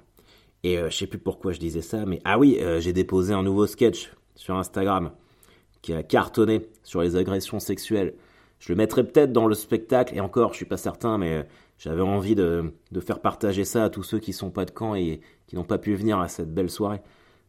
Et 0.63 0.77
je 0.77 0.89
sais 0.89 1.05
plus 1.05 1.19
pourquoi 1.19 1.51
je 1.51 1.59
disais 1.59 1.83
ça, 1.83 2.07
mais 2.07 2.19
ah 2.25 2.39
oui, 2.39 2.59
j'ai 2.79 2.93
déposé 2.93 3.31
un 3.31 3.43
nouveau 3.43 3.67
sketch 3.67 4.11
sur 4.33 4.55
Instagram 4.55 5.11
qui 5.81 5.93
a 5.93 6.03
cartonné 6.03 6.67
sur 6.83 7.01
les 7.01 7.15
agressions 7.15 7.59
sexuelles. 7.59 8.13
Je 8.59 8.71
le 8.71 8.77
mettrai 8.77 9.03
peut-être 9.03 9.33
dans 9.33 9.47
le 9.47 9.55
spectacle, 9.55 10.15
et 10.15 10.19
encore, 10.19 10.51
je 10.51 10.57
suis 10.57 10.65
pas 10.65 10.77
certain, 10.77 11.17
mais 11.17 11.33
euh, 11.33 11.43
j'avais 11.79 12.01
envie 12.01 12.35
de, 12.35 12.71
faire 12.99 13.19
partager 13.19 13.65
ça 13.65 13.85
à 13.85 13.89
tous 13.89 14.03
ceux 14.03 14.19
qui 14.19 14.33
sont 14.33 14.51
pas 14.51 14.65
de 14.65 14.71
camp 14.71 14.93
et 14.93 15.21
qui 15.47 15.55
n'ont 15.55 15.63
pas 15.63 15.79
pu 15.79 15.95
venir 15.95 16.19
à 16.19 16.27
cette 16.27 16.53
belle 16.53 16.69
soirée. 16.69 17.01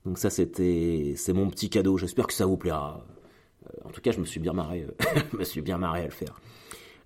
Donc 0.07 0.19
ça, 0.19 0.31
c'était, 0.31 1.13
c'est 1.17 1.35
mon 1.35 1.51
petit 1.51 1.69
cadeau. 1.69 1.99
J'espère 1.99 2.27
que 2.27 2.33
ça 2.33 2.47
vous 2.47 2.57
plaira. 2.57 3.05
En 3.85 3.91
tout 3.91 4.01
cas, 4.01 4.11
je 4.11 4.21
me 4.21 4.25
suis 4.25 4.41
bien 4.41 4.55
marré, 4.55 4.87
euh, 4.89 5.21
me 5.39 5.45
suis 5.45 5.61
bien 5.61 5.79
marré 5.79 6.01
à 6.01 6.05
le 6.07 6.11
faire. 6.11 6.41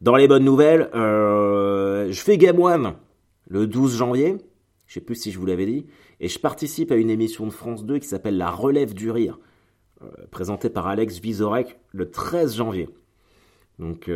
Dans 0.00 0.14
les 0.14 0.28
bonnes 0.28 0.44
nouvelles, 0.44 0.90
euh, 0.94 2.12
je 2.12 2.20
fais 2.20 2.38
Game 2.38 2.60
One 2.60 2.94
le 3.48 3.66
12 3.66 3.96
janvier. 3.96 4.36
Je 4.86 4.94
sais 4.94 5.00
plus 5.00 5.16
si 5.16 5.32
je 5.32 5.38
vous 5.38 5.46
l'avais 5.46 5.66
dit. 5.66 5.86
Et 6.20 6.28
je 6.28 6.38
participe 6.38 6.92
à 6.92 6.96
une 6.96 7.10
émission 7.10 7.46
de 7.46 7.50
France 7.50 7.84
2 7.84 7.98
qui 7.98 8.06
s'appelle 8.06 8.36
La 8.36 8.50
Relève 8.50 8.94
du 8.94 9.10
Rire, 9.10 9.38
euh, 10.02 10.06
présentée 10.30 10.70
par 10.70 10.87
Alex 10.87 11.18
Vizorek 11.18 11.78
le 11.92 12.11
13 12.11 12.56
janvier. 12.56 12.88
Donc 13.78 14.11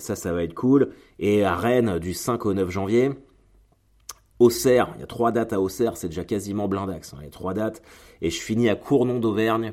ça, 0.00 0.16
ça 0.16 0.34
va 0.34 0.44
être 0.44 0.52
cool. 0.52 0.90
Et 1.18 1.44
à 1.44 1.56
Rennes, 1.56 1.98
du 1.98 2.12
5 2.12 2.44
au 2.44 2.52
9 2.52 2.68
janvier. 2.68 3.10
Auxerre, 4.42 4.92
il 4.96 5.00
y 5.00 5.04
a 5.04 5.06
trois 5.06 5.30
dates 5.30 5.52
à 5.52 5.60
Auxerre, 5.60 5.96
c'est 5.96 6.08
déjà 6.08 6.24
quasiment 6.24 6.66
blindax. 6.66 7.14
Hein, 7.14 7.18
il 7.20 7.24
y 7.24 7.28
a 7.28 7.30
trois 7.30 7.54
dates. 7.54 7.80
Et 8.20 8.30
je 8.30 8.40
finis 8.40 8.68
à 8.68 8.74
Cournon 8.74 9.20
d'Auvergne 9.20 9.72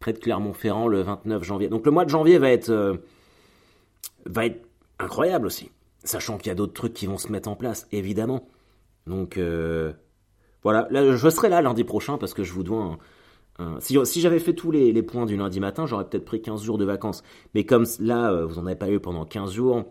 près 0.00 0.12
de 0.12 0.18
Clermont-Ferrand 0.18 0.88
le 0.88 1.02
29 1.02 1.42
janvier. 1.44 1.68
Donc 1.68 1.84
le 1.84 1.92
mois 1.92 2.04
de 2.04 2.10
janvier 2.10 2.38
va 2.38 2.50
être, 2.50 2.70
euh, 2.70 2.96
va 4.26 4.46
être 4.46 4.66
incroyable 4.98 5.46
aussi, 5.46 5.70
sachant 6.02 6.38
qu'il 6.38 6.48
y 6.48 6.50
a 6.50 6.54
d'autres 6.54 6.72
trucs 6.72 6.94
qui 6.94 7.06
vont 7.06 7.18
se 7.18 7.30
mettre 7.30 7.48
en 7.48 7.56
place, 7.56 7.86
évidemment. 7.92 8.46
Donc 9.06 9.36
euh, 9.36 9.92
voilà, 10.62 10.88
là, 10.90 11.14
je 11.14 11.28
serai 11.28 11.48
là 11.48 11.60
lundi 11.60 11.84
prochain 11.84 12.16
parce 12.16 12.32
que 12.32 12.42
je 12.42 12.52
vous 12.52 12.62
dois 12.62 12.82
un, 12.82 12.98
si, 13.78 13.98
si 14.04 14.20
j'avais 14.20 14.38
fait 14.38 14.54
tous 14.54 14.70
les, 14.70 15.02
points 15.02 15.26
du 15.26 15.36
lundi 15.36 15.60
matin, 15.60 15.86
j'aurais 15.86 16.08
peut-être 16.08 16.24
pris 16.24 16.42
15 16.42 16.62
jours 16.62 16.78
de 16.78 16.84
vacances. 16.84 17.22
Mais 17.54 17.64
comme 17.64 17.86
là, 18.00 18.30
euh, 18.32 18.46
vous 18.46 18.56
n'en 18.56 18.66
avez 18.66 18.76
pas 18.76 18.90
eu 18.90 19.00
pendant 19.00 19.24
15 19.24 19.52
jours, 19.52 19.84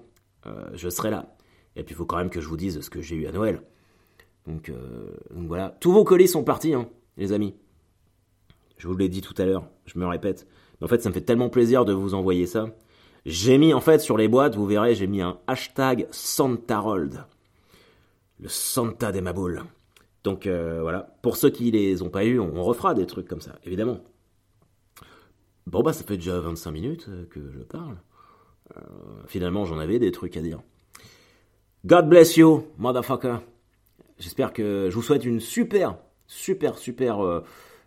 je 0.73 0.89
serai 0.89 1.09
là. 1.09 1.35
Et 1.75 1.83
puis 1.83 1.93
il 1.93 1.97
faut 1.97 2.05
quand 2.05 2.17
même 2.17 2.29
que 2.29 2.41
je 2.41 2.47
vous 2.47 2.57
dise 2.57 2.81
ce 2.81 2.89
que 2.89 3.01
j'ai 3.01 3.15
eu 3.15 3.27
à 3.27 3.31
Noël. 3.31 3.61
Donc, 4.45 4.71
donc 5.33 5.47
voilà, 5.47 5.75
tous 5.79 5.93
vos 5.93 6.03
colis 6.03 6.27
sont 6.27 6.43
partis, 6.43 6.73
hein, 6.73 6.89
les 7.15 7.31
amis. 7.31 7.55
Je 8.77 8.89
vous 8.89 8.97
l'ai 8.97 9.07
dit 9.07 9.21
tout 9.21 9.33
à 9.37 9.45
l'heure, 9.45 9.69
je 9.85 9.97
me 9.97 10.05
répète. 10.05 10.45
En 10.81 10.87
fait, 10.87 11.01
ça 11.01 11.07
me 11.07 11.13
fait 11.13 11.21
tellement 11.21 11.49
plaisir 11.49 11.85
de 11.85 11.93
vous 11.93 12.13
envoyer 12.13 12.45
ça. 12.45 12.67
J'ai 13.25 13.57
mis, 13.57 13.73
en 13.73 13.79
fait, 13.79 13.99
sur 13.99 14.17
les 14.17 14.27
boîtes, 14.27 14.55
vous 14.55 14.65
verrez, 14.65 14.95
j'ai 14.95 15.07
mis 15.07 15.21
un 15.21 15.39
hashtag 15.47 16.07
Santarold. 16.11 17.23
Le 18.39 18.49
Santa 18.49 19.13
des 19.13 19.21
Maboules. 19.21 19.63
Donc 20.23 20.47
euh, 20.47 20.81
voilà, 20.81 21.15
pour 21.21 21.35
ceux 21.35 21.49
qui 21.49 21.69
les 21.71 22.01
ont 22.01 22.09
pas 22.09 22.23
eu, 22.25 22.39
on, 22.39 22.63
refera 22.63 22.93
des 22.93 23.05
trucs 23.05 23.27
comme 23.27 23.41
ça, 23.41 23.59
évidemment. 23.65 23.99
Bon 25.67 25.81
bah 25.81 25.93
ça 25.93 26.03
fait 26.03 26.17
déjà 26.17 26.39
25 26.39 26.71
minutes 26.71 27.05
euh, 27.09 27.25
que 27.25 27.51
je 27.51 27.59
parle. 27.59 27.97
Euh, 28.77 28.81
finalement 29.27 29.65
j'en 29.65 29.79
avais 29.79 29.99
des 29.99 30.11
trucs 30.11 30.37
à 30.37 30.41
dire. 30.41 30.61
God 31.85 32.07
bless 32.07 32.37
you, 32.37 32.65
motherfucker. 32.77 33.37
J'espère 34.17 34.53
que 34.53 34.87
je 34.89 34.95
vous 34.95 35.01
souhaite 35.01 35.25
une 35.25 35.41
super, 35.41 35.97
super, 36.27 36.77
super 36.77 37.43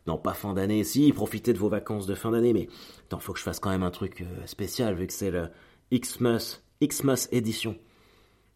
non, 0.07 0.19
pas 0.19 0.35
fin 0.35 0.53
d'année, 0.53 0.85
si, 0.85 1.13
profitez 1.13 1.53
de 1.53 1.59
vos 1.59 1.69
vacances 1.69 2.07
de 2.07 2.15
fin 2.15 2.31
d'année, 2.31 2.53
mais 2.53 2.69
attends, 3.07 3.19
faut 3.19 3.33
que 3.33 3.39
je 3.39 3.45
fasse 3.45 3.59
quand 3.59 3.71
même 3.71 3.83
un 3.83 3.91
truc 3.91 4.25
spécial 4.45 4.95
vu 4.95 5.07
que 5.07 5.13
c'est 5.13 5.31
le 5.31 5.49
Xmas, 5.93 6.61
Xmas 6.83 7.29
édition. 7.33 7.77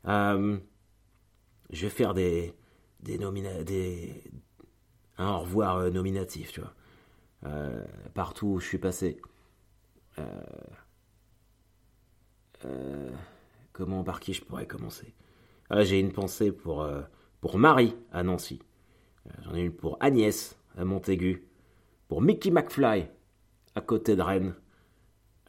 Je 0.04 0.60
vais 1.72 1.88
faire 1.88 2.12
des, 2.12 2.54
des 3.02 3.18
nomina 3.18 3.50
un 5.18 5.30
au 5.32 5.40
revoir 5.40 5.76
euh, 5.76 5.90
nominatif, 5.90 6.52
tu 6.52 6.60
vois. 6.60 6.74
partout 8.14 8.46
où 8.48 8.60
je 8.60 8.66
suis 8.66 8.78
passé. 8.78 9.20
comment, 13.72 14.04
par 14.04 14.20
qui 14.20 14.34
je 14.34 14.42
pourrais 14.42 14.66
commencer? 14.66 15.14
Ah, 15.70 15.82
J'ai 15.82 15.98
une 16.00 16.12
pensée 16.12 16.52
pour, 16.52 16.86
pour 17.40 17.58
Marie 17.58 17.96
à 18.12 18.22
Nancy. 18.22 18.60
J'en 19.42 19.54
ai 19.54 19.62
une 19.62 19.72
pour 19.72 19.96
Agnès 20.00 20.56
à 20.76 20.84
Montaigu, 20.84 21.44
pour 22.08 22.20
Mickey 22.22 22.50
McFly 22.50 23.08
à 23.74 23.80
côté 23.80 24.16
de 24.16 24.22
Rennes, 24.22 24.54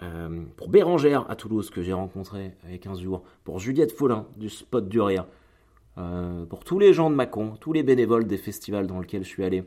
euh, 0.03 0.45
pour 0.57 0.69
Bérangère 0.69 1.29
à 1.29 1.35
Toulouse 1.35 1.69
que 1.69 1.81
j'ai 1.81 1.93
rencontré 1.93 2.55
il 2.65 2.71
y 2.71 2.75
a 2.75 2.77
15 2.77 3.01
jours, 3.01 3.23
pour 3.43 3.59
Juliette 3.59 3.91
Follin 3.91 4.27
du 4.37 4.49
Spot 4.49 4.87
du 4.87 4.99
Rire, 4.99 5.25
euh, 6.01 6.45
pour 6.45 6.63
tous 6.63 6.79
les 6.79 6.93
gens 6.93 7.09
de 7.09 7.15
Mâcon, 7.15 7.55
tous 7.59 7.73
les 7.73 7.83
bénévoles 7.83 8.25
des 8.25 8.37
festivals 8.37 8.87
dans 8.87 8.99
lesquels 8.99 9.23
je 9.23 9.29
suis 9.29 9.43
allé, 9.43 9.63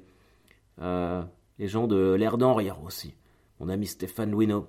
euh, 0.80 1.22
les 1.58 1.68
gens 1.68 1.86
de 1.86 2.14
l'air 2.14 2.38
d'en 2.38 2.54
rire 2.54 2.82
aussi, 2.84 3.14
mon 3.60 3.68
ami 3.68 3.86
Stéphane 3.86 4.30
Louineau. 4.30 4.66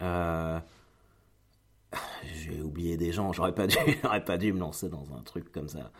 j'ai 2.32 2.62
oublié 2.62 2.96
des 2.96 3.12
gens, 3.12 3.32
j'aurais 3.32 3.54
pas, 3.54 3.66
dû, 3.66 3.76
pas 4.26 4.38
dû 4.38 4.52
me 4.52 4.58
lancer 4.58 4.88
dans 4.88 5.04
un 5.14 5.22
truc 5.22 5.52
comme 5.52 5.68
ça. 5.68 5.90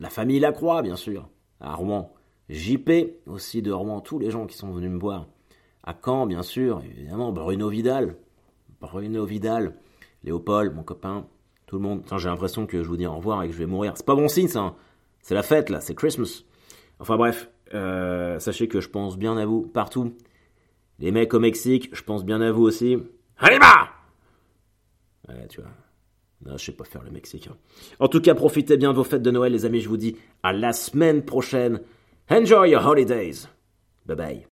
la 0.00 0.10
famille 0.10 0.40
Lacroix, 0.40 0.82
bien 0.82 0.96
sûr, 0.96 1.28
à 1.60 1.74
Rouen. 1.74 2.12
JP 2.48 2.90
aussi 3.26 3.62
de 3.62 3.72
Rouen, 3.72 4.00
tous 4.00 4.18
les 4.18 4.30
gens 4.30 4.46
qui 4.46 4.56
sont 4.56 4.70
venus 4.70 4.90
me 4.90 4.98
voir. 4.98 5.26
À 5.82 5.94
Caen, 6.04 6.26
bien 6.26 6.42
sûr, 6.42 6.82
évidemment, 6.84 7.32
Bruno 7.32 7.68
Vidal. 7.68 8.16
Bruno 8.80 9.24
Vidal, 9.24 9.74
Léopold, 10.22 10.74
mon 10.74 10.82
copain, 10.82 11.26
tout 11.66 11.76
le 11.76 11.82
monde. 11.82 12.02
J'ai 12.16 12.28
l'impression 12.28 12.66
que 12.66 12.82
je 12.82 12.88
vous 12.88 12.96
dis 12.96 13.06
au 13.06 13.14
revoir 13.14 13.42
et 13.42 13.48
que 13.48 13.52
je 13.54 13.58
vais 13.58 13.66
mourir. 13.66 13.92
C'est 13.96 14.06
pas 14.06 14.14
bon 14.14 14.28
signe, 14.28 14.48
ça. 14.48 14.60
Hein. 14.60 14.74
C'est 15.20 15.34
la 15.34 15.42
fête, 15.42 15.70
là, 15.70 15.80
c'est 15.80 15.94
Christmas. 15.94 16.44
Enfin 16.98 17.16
bref, 17.16 17.50
euh, 17.74 18.38
sachez 18.38 18.68
que 18.68 18.80
je 18.80 18.88
pense 18.88 19.18
bien 19.18 19.36
à 19.36 19.44
vous 19.44 19.62
partout. 19.62 20.14
Les 20.98 21.10
mecs 21.10 21.34
au 21.34 21.40
Mexique, 21.40 21.90
je 21.92 22.02
pense 22.02 22.24
bien 22.24 22.40
à 22.40 22.52
vous 22.52 22.62
aussi. 22.62 22.96
Allez, 23.38 23.58
bah 23.58 23.90
Ouais, 25.28 25.46
tu 25.48 25.60
vois. 25.60 25.70
Non, 26.44 26.56
je 26.56 26.64
sais 26.64 26.72
pas 26.72 26.84
faire 26.84 27.02
le 27.02 27.10
Mexicain. 27.10 27.56
En 27.98 28.08
tout 28.08 28.20
cas, 28.20 28.34
profitez 28.34 28.76
bien 28.76 28.90
de 28.90 28.96
vos 28.96 29.04
fêtes 29.04 29.22
de 29.22 29.30
Noël, 29.30 29.52
les 29.52 29.64
amis. 29.64 29.80
Je 29.80 29.88
vous 29.88 29.96
dis 29.96 30.16
à 30.42 30.52
la 30.52 30.72
semaine 30.72 31.24
prochaine. 31.24 31.80
Enjoy 32.30 32.70
your 32.70 32.86
holidays. 32.86 33.48
Bye 34.06 34.16
bye. 34.16 34.55